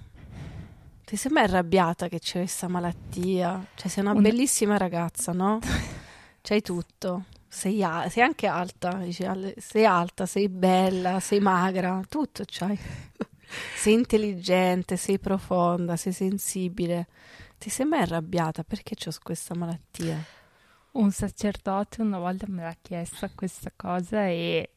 Ti 1.06 1.16
sei 1.16 1.32
mai 1.32 1.44
arrabbiata 1.44 2.08
che 2.08 2.20
c'è 2.20 2.40
questa 2.40 2.68
malattia? 2.68 3.66
Cioè, 3.76 3.88
sei 3.88 4.04
una 4.04 4.12
Una- 4.12 4.22
bellissima 4.22 4.78
ragazza, 4.78 5.32
no? 5.32 5.60
C'hai 6.42 6.62
tutto. 6.62 7.26
Sei, 7.48 7.82
a- 7.84 8.08
sei 8.10 8.24
anche 8.24 8.46
alta, 8.48 8.94
dici, 8.96 9.26
sei 9.58 9.86
alta, 9.86 10.26
sei 10.26 10.50
bella, 10.50 11.20
sei 11.20 11.40
magra, 11.40 12.02
tutto 12.08 12.44
c'hai. 12.46 12.78
sei 13.76 13.94
intelligente, 13.94 14.98
sei 14.98 15.18
profonda, 15.20 15.96
sei 15.96 16.12
sensibile. 16.14 17.08
Ti 17.58 17.70
sei 17.70 17.86
mai 17.88 18.02
arrabbiata? 18.02 18.64
Perché 18.64 18.96
ho 19.08 19.12
questa 19.24 19.56
malattia? 19.56 20.24
Un 20.92 21.12
sacerdote 21.12 22.02
una 22.02 22.20
volta 22.20 22.46
me 22.50 22.62
l'ha 22.64 22.76
chiesta 22.82 23.30
questa 23.34 23.72
cosa 23.76 24.28
e 24.28 24.70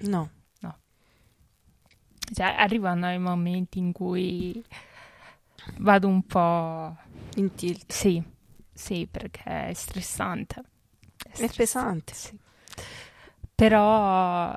no. 0.00 0.30
No. 0.60 0.78
Cioè, 2.32 2.54
arrivano 2.58 3.12
i 3.12 3.18
momenti 3.18 3.78
in 3.78 3.92
cui 3.92 4.62
vado 5.78 6.08
un 6.08 6.22
po' 6.24 6.96
in 7.36 7.54
tilt. 7.54 7.92
Sì, 7.92 8.22
sì, 8.72 9.06
perché 9.10 9.68
è 9.68 9.72
stressante. 9.74 10.62
È, 11.32 11.40
è 11.40 11.50
pesante. 11.54 12.14
Sì. 12.14 12.38
Però 13.54 14.56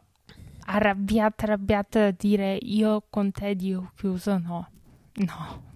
arrabbiata, 0.65 1.43
arrabbiata 1.43 1.99
da 1.99 2.11
dire 2.11 2.57
io 2.61 3.05
con 3.09 3.31
te 3.31 3.55
Dio 3.55 3.91
chiuso, 3.95 4.37
no. 4.37 4.69
No. 5.15 5.71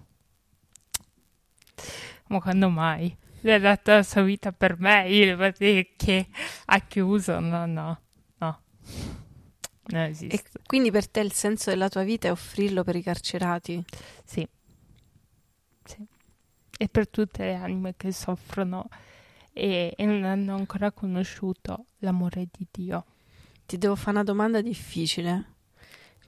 Ma 2.28 2.40
quando 2.40 2.68
mai? 2.68 3.16
Le 3.40 3.54
ha 3.54 3.58
dato 3.58 3.92
la 3.92 4.02
sua 4.02 4.22
vita 4.22 4.52
per 4.52 4.78
me, 4.78 5.08
io 5.08 5.36
devo 5.36 5.50
dire 5.56 5.90
che 5.96 6.28
ha 6.66 6.80
chiuso, 6.80 7.38
no, 7.38 7.66
no. 7.66 8.00
Non 9.88 10.02
esiste. 10.02 10.36
E 10.36 10.42
quindi 10.66 10.90
per 10.90 11.08
te 11.08 11.20
il 11.20 11.32
senso 11.32 11.70
della 11.70 11.88
tua 11.88 12.02
vita 12.02 12.28
è 12.28 12.30
offrirlo 12.30 12.84
per 12.84 12.96
i 12.96 13.02
carcerati? 13.02 13.82
Sì. 14.24 14.46
Sì. 15.84 16.06
E 16.76 16.88
per 16.88 17.08
tutte 17.08 17.44
le 17.44 17.54
anime 17.54 17.94
che 17.96 18.12
soffrono 18.12 18.88
e, 19.52 19.94
e 19.96 20.04
non 20.04 20.24
hanno 20.24 20.54
ancora 20.54 20.92
conosciuto 20.92 21.86
l'amore 21.98 22.48
di 22.50 22.66
Dio. 22.70 23.04
Ti 23.66 23.78
devo 23.78 23.96
fare 23.96 24.10
una 24.10 24.24
domanda 24.24 24.60
difficile. 24.60 25.54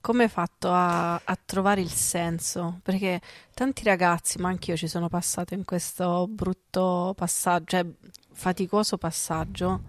Come 0.00 0.24
hai 0.24 0.28
fatto 0.30 0.70
a, 0.72 1.14
a, 1.16 1.38
trovare 1.44 1.82
il 1.82 1.90
senso? 1.90 2.80
Perché 2.82 3.20
tanti 3.52 3.84
ragazzi, 3.84 4.38
ma 4.38 4.48
anch'io 4.48 4.74
ci 4.74 4.88
sono 4.88 5.08
passato 5.08 5.52
in 5.52 5.64
questo 5.64 6.26
brutto 6.26 7.12
passaggio, 7.14 7.64
cioè 7.66 7.86
faticoso 8.32 8.96
passaggio, 8.96 9.82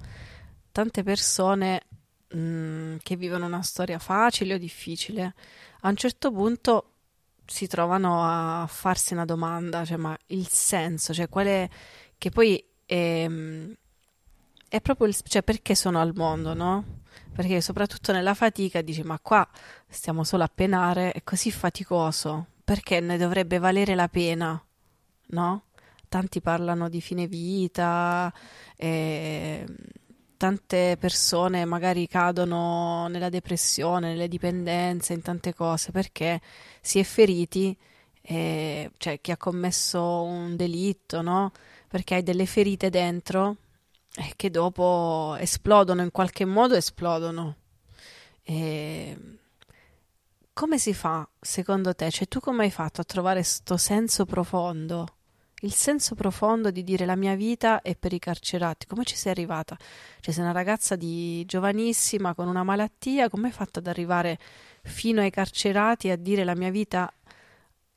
tante 0.71 1.03
persone 1.03 1.83
mm, 2.35 2.97
che 3.03 3.15
vivono 3.15 3.45
una 3.45 3.61
storia 3.61 4.00
facile 4.00 4.55
o 4.55 4.57
difficile, 4.57 5.33
a 5.81 5.89
un 5.89 5.95
certo 5.95 6.31
punto 6.31 6.85
si 7.45 7.67
trovano 7.67 8.23
a 8.23 8.65
farsi 8.67 9.13
una 9.13 9.25
domanda, 9.25 9.83
cioè 9.85 9.97
ma 9.97 10.17
il 10.27 10.47
senso, 10.47 11.13
cioè 11.13 11.27
quale 11.29 11.69
che 12.17 12.29
poi 12.29 12.63
è, 12.85 13.29
è 14.69 14.81
proprio 14.81 15.07
il, 15.07 15.15
cioè 15.23 15.43
perché 15.43 15.75
sono 15.75 16.00
al 16.00 16.13
mondo, 16.15 16.53
no? 16.53 17.00
perché 17.33 17.61
soprattutto 17.61 18.11
nella 18.11 18.33
fatica 18.33 18.81
dici 18.81 19.03
ma 19.03 19.17
qua 19.19 19.47
stiamo 19.88 20.23
solo 20.23 20.43
a 20.43 20.51
penare, 20.53 21.11
è 21.11 21.23
così 21.23 21.51
faticoso, 21.51 22.47
perché 22.63 23.00
ne 23.00 23.17
dovrebbe 23.17 23.57
valere 23.57 23.95
la 23.95 24.07
pena, 24.07 24.61
no? 25.27 25.63
Tanti 26.09 26.41
parlano 26.41 26.89
di 26.89 27.00
fine 27.00 27.27
vita, 27.27 28.33
eh, 28.75 29.65
tante 30.41 30.98
persone 31.00 31.65
magari 31.65 32.07
cadono 32.07 33.07
nella 33.10 33.29
depressione, 33.29 34.07
nelle 34.10 34.27
dipendenze, 34.27 35.13
in 35.13 35.21
tante 35.21 35.53
cose, 35.53 35.91
perché 35.91 36.41
si 36.81 36.98
è 36.98 37.03
feriti, 37.03 37.77
eh, 38.24 38.89
cioè 38.98 39.21
chi 39.21 39.29
ha 39.29 39.38
commesso 39.38 40.24
un 40.24 40.55
delitto, 40.55 41.21
no? 41.21 41.51
Perché 41.88 42.15
hai 42.15 42.24
delle 42.24 42.48
ferite 42.48 42.89
dentro 42.89 43.57
e 44.15 44.33
che 44.36 44.50
dopo 44.50 45.36
esplodono, 45.39 46.01
in 46.01 46.10
qualche 46.10 46.45
modo 46.45 46.74
esplodono. 46.74 47.57
E 48.41 49.15
come 50.53 50.79
si 50.79 50.95
fa, 50.95 51.27
secondo 51.39 51.93
te? 51.93 52.10
Cioè, 52.10 52.27
tu 52.27 52.39
come 52.39 52.63
hai 52.63 52.71
fatto 52.71 53.01
a 53.01 53.03
trovare 53.03 53.41
questo 53.41 53.77
senso 53.77 54.25
profondo? 54.25 55.17
Il 55.63 55.74
senso 55.74 56.15
profondo 56.15 56.72
di 56.72 56.84
dire 56.84 57.06
la 57.06 57.15
mia 57.15 57.36
vita 57.36 57.84
è 57.84 57.95
per 57.95 58.13
i 58.13 58.19
carcerati. 58.19 58.88
Come 58.88 59.04
ci 59.04 59.15
sei 59.15 59.32
arrivata? 59.32 59.78
Cioè, 60.19 60.34
sei 60.34 60.43
una 60.43 60.54
ragazza 60.54 60.95
di 60.95 61.45
giovanissima 61.45 62.34
con 62.34 62.47
una 62.47 62.63
malattia, 62.63 63.30
come 63.30 63.47
hai 63.47 63.54
fatto 63.54 63.78
ad 63.78 63.86
arrivare 63.86 64.39
fino 64.82 65.21
ai 65.21 65.30
carcerati 65.30 66.10
a 66.10 66.15
dire 66.15 66.43
la 66.43 66.56
mia 66.56 66.71
vita 66.71 67.13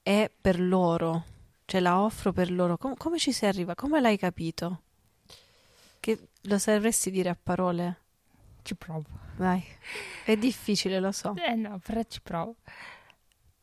è 0.02 0.30
per 0.38 0.60
loro? 0.60 1.24
Cioè, 1.64 1.80
la 1.80 2.00
offro 2.00 2.32
per 2.34 2.50
loro. 2.50 2.76
Com- 2.76 2.96
come 2.98 3.18
ci 3.18 3.32
sei 3.32 3.48
arrivata? 3.48 3.80
Come 3.80 3.98
l'hai 3.98 4.18
capito? 4.18 4.82
Che 6.00 6.18
lo 6.42 6.58
sapresti 6.58 7.10
dire 7.10 7.30
a 7.30 7.38
parole? 7.42 7.96
Ci 8.60 8.74
provo. 8.74 9.06
Vai. 9.36 9.64
È 10.22 10.36
difficile, 10.36 11.00
lo 11.00 11.12
so. 11.12 11.34
Eh 11.36 11.54
no, 11.54 11.80
però 11.82 12.02
ci 12.02 12.20
provo. 12.20 12.56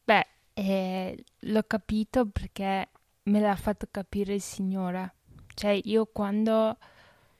Beh, 0.03 0.25
eh, 0.53 1.23
l'ho 1.39 1.63
capito 1.67 2.25
perché 2.25 2.89
me 3.23 3.39
l'ha 3.39 3.55
fatto 3.55 3.87
capire 3.89 4.33
il 4.33 4.41
Signore. 4.41 5.15
Cioè, 5.53 5.79
io 5.83 6.05
quando 6.05 6.77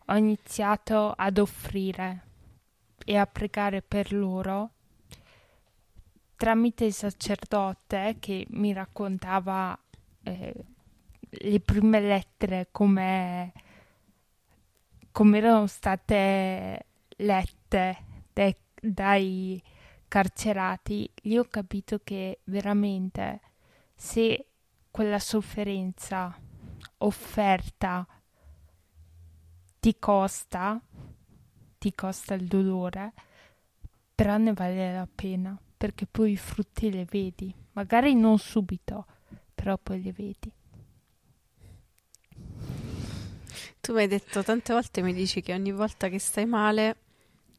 ho 0.06 0.16
iniziato 0.16 1.12
ad 1.12 1.38
offrire 1.38 2.26
e 3.06 3.18
a 3.18 3.26
pregare 3.26 3.82
per 3.82 4.14
loro, 4.14 4.72
tramite 6.36 6.86
il 6.86 6.94
sacerdote 6.94 8.18
che 8.20 8.46
mi 8.50 8.74
raccontava 8.74 9.78
eh, 10.24 10.66
le 11.30 11.60
prime 11.60 12.00
lettere 12.00 12.68
come 12.72 13.54
come 15.12 15.38
erano 15.40 15.68
state 15.68 16.86
lette 17.18 17.98
dai, 18.34 18.56
dai 18.80 19.62
carcerati, 20.08 21.10
lì 21.24 21.38
ho 21.38 21.46
capito 21.46 22.00
che 22.04 22.40
veramente 22.46 23.42
se 23.94 24.51
quella 24.92 25.20
sofferenza 25.20 26.38
offerta 26.98 28.06
ti 29.80 29.96
costa, 29.98 30.80
ti 31.80 31.96
costa 31.96 32.36
il 32.36 32.46
dolore, 32.46 33.14
però 34.14 34.38
ne 34.38 34.54
vale 34.54 34.94
la 34.94 35.08
pena 35.14 35.60
perché 35.82 36.06
poi 36.06 36.34
i 36.34 36.38
frutti 36.38 36.92
li 36.92 37.04
vedi, 37.10 37.52
magari 37.72 38.14
non 38.14 38.38
subito, 38.38 39.08
però 39.56 39.80
poi 39.82 40.00
li 40.00 40.12
vedi. 40.12 40.54
Tu 43.82 43.94
mi 43.94 44.02
hai 44.02 44.08
detto 44.08 44.44
tante 44.44 44.74
volte, 44.74 45.02
mi 45.02 45.12
dici 45.12 45.42
che 45.42 45.56
ogni 45.56 45.72
volta 45.72 46.08
che 46.08 46.20
stai 46.20 46.46
male, 46.46 46.98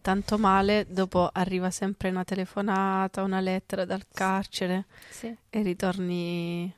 tanto 0.00 0.38
male, 0.38 0.86
dopo 0.88 1.28
arriva 1.32 1.72
sempre 1.72 2.10
una 2.10 2.22
telefonata, 2.22 3.24
una 3.24 3.40
lettera 3.40 3.84
dal 3.84 4.06
carcere 4.06 4.86
sì. 5.10 5.36
e 5.50 5.62
ritorni, 5.62 6.72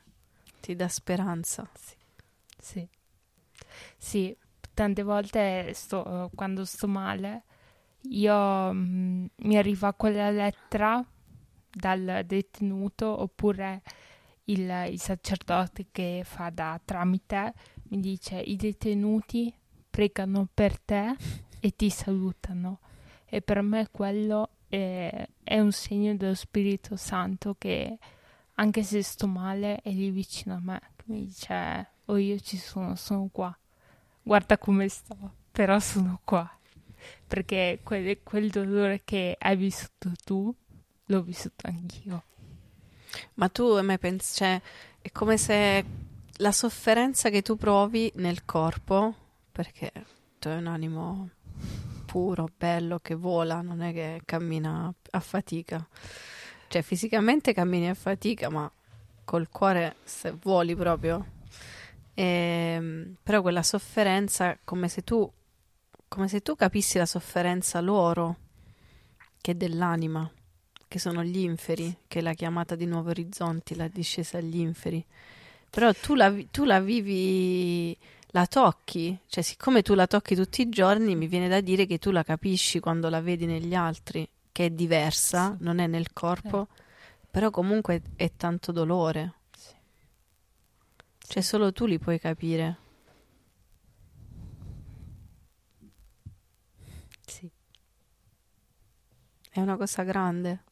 ti 0.65 0.75
dà 0.75 0.87
speranza. 0.87 1.69
Sì, 1.75 1.95
sì. 2.57 2.87
sì. 3.97 4.37
tante 4.73 5.03
volte 5.03 5.71
sto, 5.73 6.31
quando 6.33 6.65
sto 6.65 6.87
male, 6.87 7.43
io 8.09 8.73
mh, 8.73 8.77
mm, 8.77 9.25
mi 9.35 9.57
arriva 9.57 9.93
quella 9.93 10.31
lettera 10.31 11.05
dal 11.69 12.23
detenuto 12.25 13.21
oppure 13.21 13.83
il, 14.45 14.87
il 14.89 14.99
sacerdote 14.99 15.87
che 15.91 16.21
fa 16.23 16.49
da 16.49 16.79
tramite 16.83 17.53
mi 17.89 17.99
dice 17.99 18.39
i 18.39 18.55
detenuti 18.55 19.53
pregano 19.89 20.47
per 20.51 20.79
te 20.79 21.15
e 21.59 21.75
ti 21.75 21.89
salutano 21.89 22.79
e 23.25 23.41
per 23.41 23.61
me 23.61 23.89
quello 23.91 24.49
è, 24.67 25.27
è 25.43 25.59
un 25.59 25.71
segno 25.71 26.15
dello 26.15 26.33
Spirito 26.35 26.95
Santo 26.95 27.55
che 27.57 27.97
anche 28.55 28.83
se 28.83 29.01
sto 29.01 29.27
male 29.27 29.81
è 29.81 29.89
lì 29.89 30.09
vicino 30.11 30.55
a 30.55 30.59
me 30.61 30.81
mi 31.05 31.25
dice 31.25 31.87
oh 32.05 32.17
io 32.17 32.39
ci 32.39 32.57
sono 32.57 32.95
sono 32.95 33.29
qua 33.31 33.55
guarda 34.21 34.57
come 34.57 34.87
sto 34.87 35.15
però 35.51 35.79
sono 35.79 36.19
qua 36.23 36.49
perché 37.27 37.79
quel, 37.83 38.19
quel 38.23 38.49
dolore 38.49 39.01
che 39.03 39.35
hai 39.39 39.55
vissuto 39.55 40.11
tu 40.23 40.53
l'ho 41.05 41.21
vissuto 41.21 41.67
anch'io 41.67 42.23
ma 43.35 43.49
tu 43.49 43.63
a 43.63 43.81
me 43.81 43.97
pensi 43.97 44.35
cioè 44.35 44.61
è 45.01 45.11
come 45.11 45.37
se 45.37 45.85
la 46.37 46.51
sofferenza 46.51 47.29
che 47.29 47.41
tu 47.41 47.55
provi 47.55 48.11
nel 48.15 48.43
corpo, 48.43 49.13
perché 49.51 49.91
tu 50.39 50.49
hai 50.49 50.57
un 50.57 50.67
animo 50.67 51.29
puro, 52.05 52.49
bello, 52.57 52.99
che 52.99 53.15
vola, 53.15 53.61
non 53.61 53.81
è 53.81 53.93
che 53.93 54.21
cammina 54.25 54.93
a 55.11 55.19
fatica. 55.19 55.87
Cioè, 56.67 56.81
fisicamente 56.81 57.53
cammini 57.53 57.89
a 57.89 57.93
fatica, 57.93 58.49
ma 58.49 58.69
col 59.23 59.49
cuore 59.49 59.97
se 60.03 60.33
voli 60.41 60.75
proprio. 60.75 61.33
E, 62.13 62.23
ehm, 62.23 63.15
però 63.21 63.41
quella 63.41 63.63
sofferenza, 63.63 64.57
come 64.63 64.87
se 64.87 65.03
tu, 65.03 65.29
come 66.07 66.27
se 66.27 66.41
tu 66.41 66.55
capissi 66.55 66.97
la 66.97 67.05
sofferenza 67.05 67.81
loro, 67.81 68.37
che 69.41 69.51
è 69.51 69.55
dell'anima, 69.55 70.29
che 70.87 70.99
sono 70.99 71.23
gli 71.23 71.39
inferi, 71.39 71.95
che 72.07 72.19
è 72.19 72.21
la 72.21 72.33
chiamata 72.33 72.75
di 72.75 72.85
nuovi 72.85 73.09
orizzonti, 73.09 73.75
la 73.75 73.87
discesa 73.87 74.37
agli 74.37 74.59
inferi. 74.59 75.03
Però 75.69 75.91
tu 75.93 76.15
la, 76.15 76.33
tu 76.51 76.63
la 76.63 76.79
vivi, 76.79 77.97
la 78.27 78.47
tocchi, 78.47 79.17
cioè 79.27 79.43
siccome 79.43 79.81
tu 79.81 79.93
la 79.93 80.07
tocchi 80.07 80.35
tutti 80.35 80.61
i 80.61 80.69
giorni, 80.69 81.15
mi 81.15 81.27
viene 81.27 81.49
da 81.49 81.59
dire 81.59 81.85
che 81.85 81.97
tu 81.97 82.11
la 82.11 82.23
capisci 82.23 82.79
quando 82.79 83.09
la 83.09 83.19
vedi 83.19 83.45
negli 83.45 83.75
altri, 83.75 84.27
che 84.55 84.67
è 84.67 84.69
diversa, 84.69 85.53
sì. 85.57 85.63
non 85.65 85.79
è 85.79 85.87
nel 85.87 86.13
corpo, 86.13 86.69
sì. 86.73 86.81
Però 87.29 87.49
comunque 87.49 88.01
è 88.15 88.31
tanto 88.37 88.71
dolore. 88.71 89.33
Sì. 89.51 89.75
Cioè 91.17 91.43
solo 91.43 91.73
tu 91.73 91.85
li 91.85 91.99
puoi 91.99 92.17
capire. 92.17 92.77
Sì. 97.25 97.51
È 99.49 99.59
una 99.59 99.75
cosa 99.75 100.03
grande. 100.03 100.63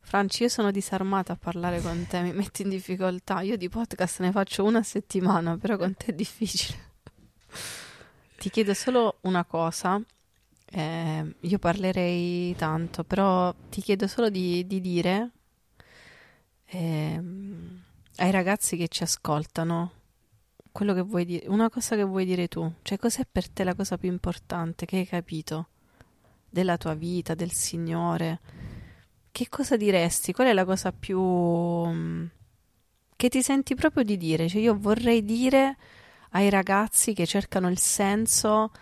Franci, 0.00 0.42
io 0.42 0.48
sono 0.48 0.72
disarmata 0.72 1.34
a 1.34 1.36
parlare 1.36 1.80
con 1.80 2.04
te, 2.08 2.20
mi 2.22 2.32
metti 2.32 2.62
in 2.62 2.70
difficoltà. 2.70 3.42
Io 3.42 3.56
di 3.56 3.68
podcast 3.68 4.18
ne 4.22 4.32
faccio 4.32 4.64
una 4.64 4.82
settimana, 4.82 5.56
però 5.56 5.76
con 5.76 5.94
te 5.94 6.06
è 6.06 6.12
difficile. 6.12 6.94
Ti 8.38 8.50
chiedo 8.50 8.74
solo 8.74 9.18
una 9.20 9.44
cosa. 9.44 10.02
Eh, 10.68 11.34
io 11.40 11.58
parlerei 11.58 12.54
tanto, 12.56 13.04
però 13.04 13.54
ti 13.70 13.80
chiedo 13.80 14.06
solo 14.06 14.28
di, 14.30 14.66
di 14.66 14.80
dire 14.80 15.30
ehm, 16.66 17.82
ai 18.16 18.30
ragazzi 18.30 18.76
che 18.76 18.88
ci 18.88 19.02
ascoltano 19.02 19.92
quello 20.72 20.92
che 20.94 21.00
vuoi 21.02 21.24
dire, 21.24 21.46
una 21.48 21.70
cosa 21.70 21.96
che 21.96 22.04
vuoi 22.04 22.24
dire 22.24 22.48
tu. 22.48 22.70
Cioè, 22.82 22.98
cos'è 22.98 23.26
per 23.30 23.48
te 23.48 23.64
la 23.64 23.74
cosa 23.74 23.96
più 23.96 24.10
importante 24.10 24.84
che 24.86 24.98
hai 24.98 25.06
capito 25.06 25.68
della 26.48 26.76
tua 26.76 26.94
vita, 26.94 27.34
del 27.34 27.52
Signore? 27.52 28.40
Che 29.30 29.48
cosa 29.48 29.76
diresti? 29.76 30.32
Qual 30.32 30.48
è 30.48 30.52
la 30.52 30.64
cosa 30.64 30.92
più 30.92 31.20
mm, 31.20 32.24
che 33.16 33.28
ti 33.28 33.42
senti 33.42 33.74
proprio 33.74 34.02
di 34.02 34.16
dire? 34.16 34.48
Cioè, 34.48 34.60
io 34.60 34.76
vorrei 34.78 35.24
dire 35.24 35.76
ai 36.30 36.50
ragazzi 36.50 37.14
che 37.14 37.26
cercano 37.26 37.68
il 37.70 37.78
senso, 37.78 38.72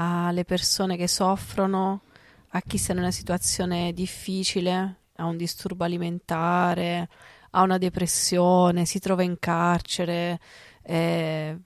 alle 0.00 0.44
persone 0.44 0.96
che 0.96 1.08
soffrono, 1.08 2.02
a 2.50 2.60
chi 2.60 2.78
sta 2.78 2.92
in 2.92 2.98
una 2.98 3.10
situazione 3.10 3.92
difficile, 3.92 4.96
ha 5.16 5.24
un 5.24 5.36
disturbo 5.36 5.84
alimentare, 5.84 7.08
ha 7.50 7.62
una 7.62 7.78
depressione, 7.78 8.84
si 8.84 9.00
trova 9.00 9.22
in 9.22 9.38
carcere, 9.38 10.38
eh, 10.82 11.58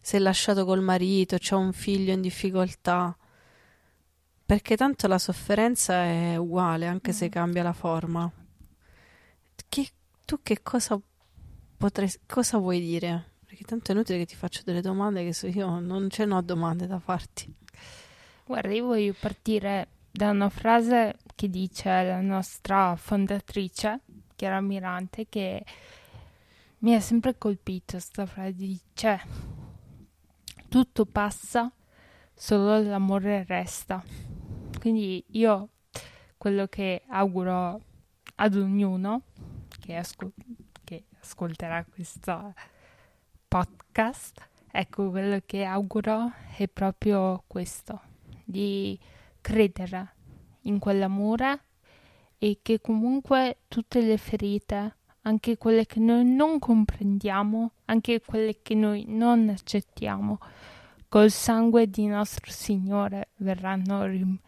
si 0.00 0.16
è 0.16 0.18
lasciato 0.20 0.64
col 0.64 0.82
marito, 0.82 1.36
c'ha 1.38 1.56
un 1.56 1.72
figlio 1.72 2.12
in 2.12 2.20
difficoltà. 2.20 3.16
Perché 4.46 4.76
tanto 4.76 5.08
la 5.08 5.18
sofferenza 5.18 6.04
è 6.04 6.36
uguale, 6.36 6.86
anche 6.86 7.12
se 7.12 7.26
Mm. 7.26 7.30
cambia 7.30 7.62
la 7.64 7.72
forma. 7.72 8.30
Che, 9.68 9.90
tu 10.24 10.38
che 10.42 10.62
cosa 10.62 10.96
potresti, 11.76 12.20
cosa 12.24 12.58
vuoi 12.58 12.78
dire? 12.80 13.32
Perché 13.56 13.70
tanto 13.70 13.90
è 13.90 13.94
inutile 13.94 14.18
che 14.18 14.26
ti 14.26 14.34
faccio 14.34 14.60
delle 14.66 14.82
domande 14.82 15.24
che 15.24 15.32
so 15.32 15.46
io 15.46 15.78
non 15.78 16.10
ce 16.10 16.26
n'ho 16.26 16.42
domande 16.42 16.86
da 16.86 16.98
farti. 16.98 17.50
Guarda, 18.44 18.70
io 18.70 18.84
voglio 18.84 19.14
partire 19.18 19.88
da 20.10 20.28
una 20.28 20.50
frase 20.50 21.16
che 21.34 21.48
dice 21.48 21.88
la 21.88 22.20
nostra 22.20 22.94
fondatrice, 22.96 24.00
Chiara 24.34 24.60
Mirante, 24.60 25.26
che 25.30 25.64
mi 26.80 26.94
ha 26.94 27.00
sempre 27.00 27.38
colpito. 27.38 27.92
Questa 27.92 28.26
frase 28.26 28.52
dice: 28.56 29.20
Tutto 30.68 31.06
passa, 31.06 31.72
solo 32.34 32.82
l'amore 32.82 33.46
resta. 33.48 34.04
Quindi 34.78 35.24
io 35.28 35.70
quello 36.36 36.66
che 36.66 37.04
auguro 37.08 37.80
ad 38.34 38.54
ognuno 38.54 39.22
che, 39.80 39.96
ascol- 39.96 40.34
che 40.84 41.04
ascolterà 41.22 41.86
questo 41.86 42.52
podcast, 43.48 44.48
ecco 44.70 45.10
quello 45.10 45.40
che 45.46 45.64
auguro 45.64 46.32
è 46.56 46.68
proprio 46.68 47.44
questo, 47.46 48.00
di 48.44 48.98
credere 49.40 50.14
in 50.62 50.78
quell'amore 50.78 51.60
e 52.38 52.58
che 52.62 52.80
comunque 52.80 53.58
tutte 53.68 54.00
le 54.00 54.16
ferite, 54.16 54.96
anche 55.22 55.56
quelle 55.56 55.86
che 55.86 56.00
noi 56.00 56.24
non 56.24 56.58
comprendiamo, 56.58 57.72
anche 57.86 58.20
quelle 58.20 58.60
che 58.62 58.74
noi 58.74 59.04
non 59.06 59.48
accettiamo, 59.48 60.38
col 61.08 61.30
sangue 61.30 61.88
di 61.88 62.06
nostro 62.06 62.50
Signore 62.50 63.28
verranno 63.36 64.04
rim- 64.04 64.40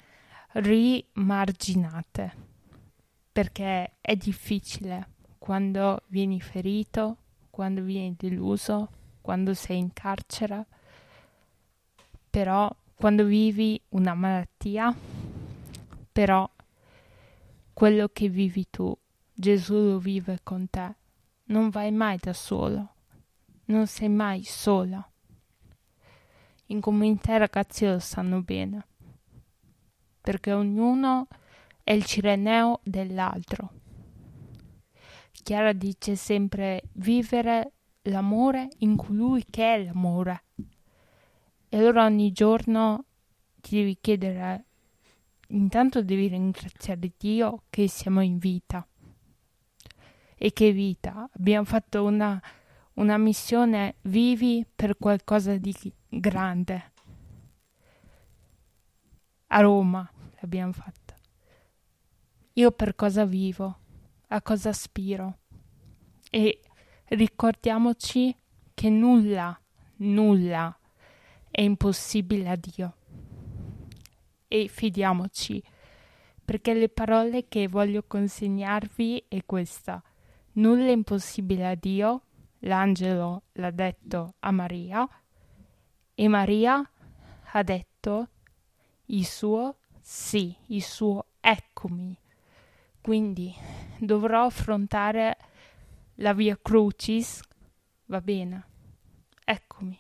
rimarginate. 0.53 2.47
Perché 3.33 3.99
è 4.01 4.17
difficile 4.17 5.15
quando 5.39 6.03
vieni 6.09 6.41
ferito, 6.41 7.19
quando 7.59 7.83
vieni 7.83 8.15
deluso, 8.17 8.89
quando 9.21 9.53
sei 9.53 9.79
in 9.79 9.93
carcere, 9.93 10.67
però 12.31 12.73
quando 12.95 13.25
vivi 13.25 13.83
una 13.89 14.15
malattia, 14.15 14.95
però 16.13 16.49
quello 17.73 18.11
che 18.13 18.29
vivi 18.29 18.71
tu, 18.71 18.97
Gesù 19.35 19.75
lo 19.75 19.99
vive 19.99 20.39
con 20.45 20.71
te. 20.71 20.95
Non 21.47 21.69
vai 21.71 21.91
mai 21.91 22.17
da 22.21 22.33
solo, 22.33 22.95
non 23.65 23.89
sei 23.89 24.09
mai 24.09 24.45
sola. 24.45 25.05
In 26.67 26.81
comunità 26.81 27.35
i 27.35 27.39
ragazzi 27.39 27.87
lo 27.87 27.99
sanno 27.99 28.41
bene, 28.41 28.87
perché 30.21 30.53
ognuno 30.53 31.27
è 31.83 31.91
il 31.91 32.05
cireneo 32.05 32.79
dell'altro. 32.85 33.78
Chiara 35.49 35.73
dice 35.73 36.15
sempre 36.15 36.83
vivere 36.97 37.73
l'amore 38.03 38.69
in 38.81 38.97
colui 38.97 39.47
che 39.49 39.77
è 39.77 39.83
l'amore. 39.83 40.45
E 41.71 41.79
allora 41.79 42.05
ogni 42.05 42.33
giorno 42.33 43.07
ti 43.55 43.77
devi 43.77 43.97
chiedere, 43.99 44.67
intanto 45.47 46.03
devi 46.03 46.29
ringraziare 46.29 47.13
Dio 47.17 47.63
che 47.71 47.89
siamo 47.89 48.21
in 48.21 48.37
vita. 48.37 48.87
E 50.35 50.53
che 50.53 50.71
vita? 50.71 51.27
Abbiamo 51.33 51.65
fatto 51.65 52.05
una, 52.05 52.39
una 52.97 53.17
missione 53.17 53.95
vivi 54.03 54.67
per 54.77 54.99
qualcosa 54.99 55.57
di 55.57 55.75
grande. 56.11 56.93
A 59.47 59.61
Roma 59.61 60.07
l'abbiamo 60.41 60.73
fatta. 60.73 61.15
Io 62.53 62.71
per 62.71 62.95
cosa 62.95 63.25
vivo? 63.25 63.87
A 64.31 64.43
cosa 64.43 64.69
aspiro? 64.69 65.39
E 66.31 66.61
ricordiamoci 67.07 68.37
che 68.75 68.91
nulla, 68.91 69.59
nulla 69.97 70.79
è 71.51 71.63
impossibile 71.63 72.51
a 72.51 72.57
Dio. 72.57 72.97
E 74.47 74.69
fidiamoci, 74.69 75.63
perché 76.45 76.75
le 76.75 76.91
parole 76.91 77.49
che 77.49 77.69
voglio 77.69 78.05
consegnarvi 78.07 79.25
è 79.29 79.47
questa. 79.47 80.03
Nulla 80.53 80.89
è 80.89 80.93
impossibile 80.93 81.67
a 81.67 81.75
Dio, 81.75 82.25
l'angelo 82.61 83.45
l'ha 83.53 83.71
detto 83.71 84.35
a 84.41 84.51
Maria, 84.51 85.09
e 86.15 86.29
Maria 86.29 86.87
ha 87.53 87.63
detto 87.63 88.29
il 89.07 89.25
suo 89.25 89.79
sì, 90.03 90.55
il 90.67 90.83
suo 90.83 91.29
eccomi. 91.41 92.15
Quindi 93.09 93.55
dovrò 93.97 94.45
affrontare 94.45 95.39
la 96.17 96.35
via 96.35 96.59
Crucis, 96.61 97.41
va 98.05 98.21
bene, 98.21 98.67
eccomi. 99.47 99.99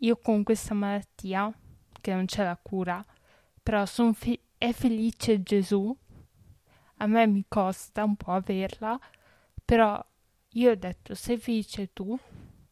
Io 0.00 0.16
con 0.18 0.42
questa 0.42 0.74
malattia, 0.74 1.50
che 2.02 2.12
non 2.12 2.26
c'è 2.26 2.44
la 2.44 2.58
cura, 2.62 3.02
però 3.62 3.82
fe- 3.86 4.40
è 4.58 4.72
felice 4.72 5.42
Gesù, 5.42 5.96
a 6.98 7.06
me 7.06 7.26
mi 7.26 7.46
costa 7.48 8.04
un 8.04 8.16
po' 8.16 8.32
averla, 8.32 9.00
però 9.64 10.04
io 10.50 10.70
ho 10.70 10.76
detto, 10.76 11.14
sei 11.14 11.38
felice 11.38 11.94
tu, 11.94 12.14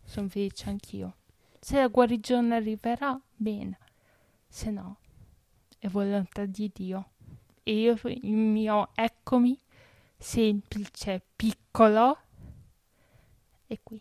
sono 0.04 0.28
felice 0.28 0.68
anch'io. 0.68 1.16
Se 1.58 1.78
la 1.78 1.88
guarigione 1.88 2.56
arriverà, 2.56 3.18
bene, 3.34 3.78
se 4.46 4.70
no, 4.70 4.98
è 5.78 5.88
volontà 5.88 6.44
di 6.44 6.70
Dio. 6.74 7.11
E 7.64 7.72
io 7.72 7.96
il 8.04 8.34
mio 8.36 8.90
eccomi 8.94 9.58
semplice, 10.18 11.22
piccolo, 11.36 12.18
e 13.68 13.76
qui. 13.82 14.00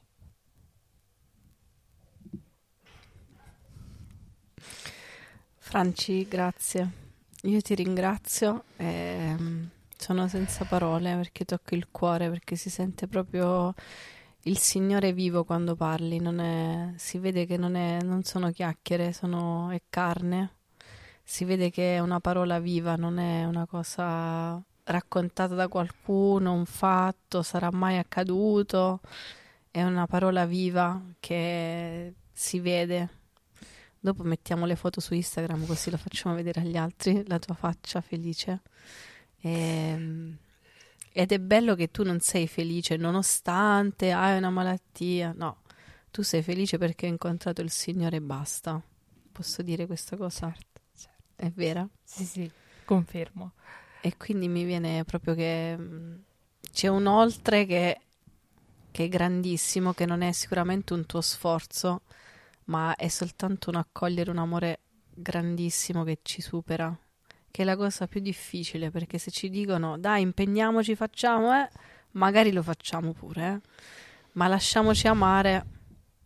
Franci, 5.58 6.28
grazie. 6.28 6.92
Io 7.44 7.62
ti 7.62 7.76
ringrazio 7.76 8.66
e 8.78 9.36
mm, 9.40 9.64
sono 9.98 10.28
senza 10.28 10.66
parole 10.66 11.16
perché 11.16 11.46
tocco 11.46 11.76
il 11.76 11.88
cuore, 11.92 12.30
perché 12.30 12.56
si 12.56 12.70
sente 12.70 13.08
proprio 13.08 13.74
il 14.44 14.58
Signore 14.58 15.14
vivo 15.14 15.44
quando 15.44 15.76
parli, 15.76 16.20
è- 16.40 16.94
si 16.98 17.18
vede 17.20 17.46
che 17.46 17.58
non, 17.58 17.76
è- 17.76 18.02
non 18.02 18.24
sono 18.24 18.52
chiacchiere, 18.52 19.14
sono, 19.14 19.70
è 19.72 19.82
carne, 19.90 20.56
si 21.24 21.46
vede 21.46 21.70
che 21.70 21.96
è 21.96 22.00
una 22.00 22.20
parola 22.20 22.60
viva, 22.60 22.96
non 22.96 23.20
è 23.20 23.46
una 23.46 23.66
cosa 23.66 24.62
raccontata 24.84 25.56
da 25.56 25.68
qualcuno, 25.68 26.54
un 26.54 26.66
fatto, 26.66 27.42
sarà 27.44 27.72
mai 27.72 27.98
accaduto, 27.98 29.02
è 29.70 29.84
una 29.84 30.08
parola 30.08 30.46
viva 30.46 31.02
che 31.20 32.14
si 32.34 32.60
vede 32.60 33.20
Dopo 34.04 34.24
mettiamo 34.24 34.66
le 34.66 34.76
foto 34.76 35.00
su 35.00 35.14
Instagram 35.14 35.68
così 35.68 35.92
lo 35.92 35.98
facciamo 35.98 36.34
vedere 36.34 36.62
agli 36.62 36.76
altri, 36.76 37.24
la 37.28 37.38
tua 37.38 37.54
faccia 37.54 38.02
felice. 38.02 38.62
Ehm, 39.42 40.36
ed 41.12 41.32
è 41.32 41.38
bello 41.38 41.76
che 41.76 41.92
tu 41.92 42.04
non 42.04 42.20
sei 42.20 42.48
felice 42.48 42.98
nonostante 42.98 44.12
hai 44.12 44.38
una 44.38 44.50
malattia. 44.50 45.34
No, 45.36 45.62
tu 46.10 46.24
sei 46.24 46.42
felice 46.42 46.80
perché 46.80 47.06
hai 47.06 47.12
incontrato 47.12 47.62
il 47.62 47.70
Signore 47.70 48.16
e 48.18 48.22
basta. 48.22 48.82
Posso 49.32 49.62
dire 49.62 49.86
questa 49.86 50.18
cosa? 50.18 50.48
Certo. 50.52 50.71
È 51.42 51.50
vera? 51.56 51.88
Sì, 52.04 52.24
sì, 52.26 52.52
confermo. 52.86 53.54
E 54.00 54.16
quindi 54.16 54.48
mi 54.48 54.64
viene 54.64 55.04
proprio 55.06 55.34
che 55.34 55.76
mh, 55.76 56.24
c'è 56.72 56.88
un 56.88 57.08
oltre 57.08 57.66
che, 57.66 58.00
che 58.92 59.06
è 59.06 59.08
grandissimo, 59.08 59.94
che 59.94 60.06
non 60.06 60.22
è 60.22 60.32
sicuramente 60.34 60.94
un 60.94 61.06
tuo 61.08 61.22
sforzo, 61.22 62.02
ma 62.66 62.96
è 62.96 63.08
soltanto 63.08 63.70
un 63.72 63.78
accogliere 63.78 64.30
un 64.30 64.38
amore 64.38 64.80
grandissimo 65.14 66.04
che 66.04 66.20
ci 66.22 66.42
supera, 66.42 66.96
che 67.50 67.62
è 67.64 67.66
la 67.66 67.76
cosa 67.76 68.08
più 68.08 68.20
difficile, 68.22 68.92
perché 68.92 69.18
se 69.18 69.32
ci 69.32 69.50
dicono 69.50 69.98
dai, 69.98 70.22
impegniamoci, 70.22 70.96
facciamo, 70.96 71.54
eh, 71.60 71.70
magari 72.12 72.52
lo 72.52 72.62
facciamo 72.62 73.14
pure, 73.14 73.48
eh, 73.54 73.62
ma 74.34 74.48
lasciamoci 74.48 75.08
amare 75.08 75.66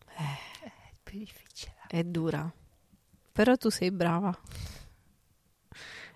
È 0.08 0.94
più 1.04 1.20
difficile. 1.20 1.76
è 1.88 2.04
dura. 2.04 2.52
Però 3.32 3.56
tu 3.58 3.70
sei 3.70 3.92
brava. 3.92 4.38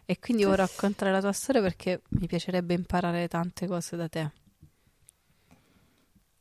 E 0.09 0.17
quindi 0.17 0.43
vuoi 0.43 0.55
raccontare 0.55 1.11
la 1.11 1.19
tua 1.19 1.31
storia 1.31 1.61
perché 1.61 2.01
mi 2.17 2.25
piacerebbe 2.25 2.73
imparare 2.73 3.27
tante 3.27 3.67
cose 3.67 3.95
da 3.95 4.09
te. 4.09 4.31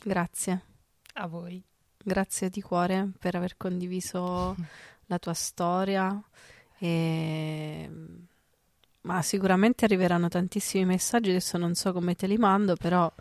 Grazie. 0.03 0.63
A 1.13 1.27
voi. 1.27 1.63
Grazie 2.03 2.49
di 2.49 2.63
cuore 2.63 3.11
per 3.19 3.35
aver 3.35 3.59
condiviso 3.59 4.57
la 5.05 5.19
tua 5.19 5.35
storia. 5.35 6.19
E... 6.79 7.91
Ma 9.03 9.21
sicuramente 9.21 9.85
arriveranno 9.85 10.29
tantissimi 10.29 10.87
messaggi, 10.87 11.29
adesso 11.29 11.59
non 11.59 11.75
so 11.75 11.93
come 11.93 12.15
te 12.15 12.27
li 12.27 12.39
mando, 12.39 12.75
però 12.75 13.13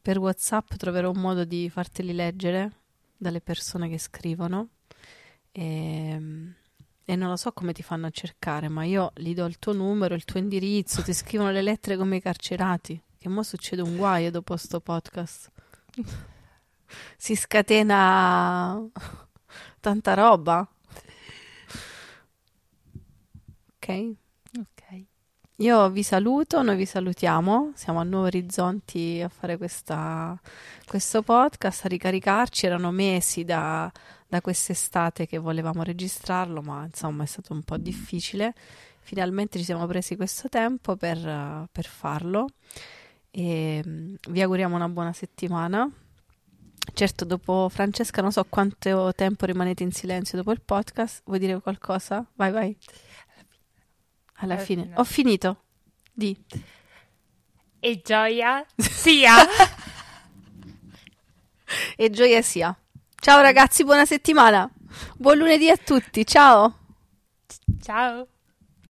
per 0.00 0.18
WhatsApp 0.18 0.74
troverò 0.74 1.10
un 1.10 1.20
modo 1.20 1.44
di 1.44 1.68
farteli 1.68 2.12
leggere 2.12 2.70
dalle 3.16 3.40
persone 3.40 3.88
che 3.88 3.98
scrivono. 3.98 4.68
E... 5.50 6.54
e 7.08 7.14
non 7.14 7.28
lo 7.28 7.36
so 7.36 7.52
come 7.52 7.72
ti 7.72 7.84
fanno 7.84 8.06
a 8.06 8.10
cercare, 8.10 8.68
ma 8.68 8.82
io 8.82 9.12
gli 9.14 9.32
do 9.32 9.44
il 9.46 9.60
tuo 9.60 9.72
numero, 9.72 10.14
il 10.14 10.24
tuo 10.24 10.40
indirizzo, 10.40 11.02
ti 11.02 11.14
scrivono 11.14 11.52
le 11.52 11.62
lettere 11.62 11.96
come 11.96 12.16
i 12.16 12.20
carcerati. 12.20 13.00
Che 13.16 13.28
mo 13.28 13.44
succede 13.44 13.80
un 13.80 13.96
guaio 13.96 14.32
dopo 14.32 14.56
sto 14.56 14.80
podcast. 14.80 15.50
Si 17.16 17.36
scatena 17.36 18.84
tanta 19.80 20.14
roba. 20.14 20.68
Ok? 23.76 24.14
Ok. 24.58 25.04
Io 25.56 25.88
vi 25.90 26.02
saluto, 26.02 26.62
noi 26.62 26.76
vi 26.76 26.86
salutiamo, 26.86 27.72
siamo 27.76 28.00
a 28.00 28.02
Nuovi 28.02 28.26
Orizzonti 28.26 29.22
a 29.22 29.28
fare 29.28 29.56
questa- 29.56 30.38
questo 30.84 31.22
podcast, 31.22 31.84
a 31.84 31.88
ricaricarci, 31.88 32.66
erano 32.66 32.90
mesi 32.90 33.44
da, 33.44 33.90
da 34.28 34.40
quest'estate 34.40 35.26
che 35.26 35.38
volevamo 35.38 35.82
registrarlo, 35.82 36.62
ma 36.62 36.84
insomma 36.84 37.22
è 37.22 37.26
stato 37.26 37.52
un 37.52 37.62
po' 37.62 37.76
difficile. 37.76 38.54
Finalmente 39.00 39.58
ci 39.58 39.64
siamo 39.64 39.86
presi 39.86 40.16
questo 40.16 40.48
tempo 40.48 40.96
per, 40.96 41.16
eh, 41.16 41.68
per 41.70 41.86
farlo 41.86 42.48
e 43.30 43.82
mm, 43.86 44.14
vi 44.30 44.42
auguriamo 44.42 44.74
una 44.74 44.88
buona 44.88 45.12
settimana. 45.12 45.88
Certo, 46.92 47.24
dopo 47.24 47.68
Francesca 47.68 48.22
non 48.22 48.32
so 48.32 48.44
quanto 48.48 49.12
tempo 49.14 49.44
rimanete 49.46 49.82
in 49.82 49.92
silenzio 49.92 50.38
dopo 50.38 50.52
il 50.52 50.60
podcast, 50.62 51.22
vuoi 51.24 51.38
dire 51.38 51.60
qualcosa? 51.60 52.24
Vai, 52.34 52.50
vai. 52.52 52.76
Alla 54.38 54.54
Alla 54.54 54.62
fine. 54.62 54.82
fine. 54.84 54.94
Ho 54.96 55.04
finito. 55.04 55.62
Di. 56.12 56.36
E 57.80 58.00
gioia 58.02 58.64
sia. 58.76 59.34
E 61.96 62.10
gioia 62.10 62.42
sia. 62.42 62.76
Ciao 63.26 63.40
ragazzi, 63.40 63.82
buona 63.82 64.04
settimana. 64.04 64.70
Buon 65.16 65.38
lunedì 65.38 65.68
a 65.68 65.76
tutti. 65.76 66.24
Ciao. 66.24 66.72
Ciao. 67.82 68.28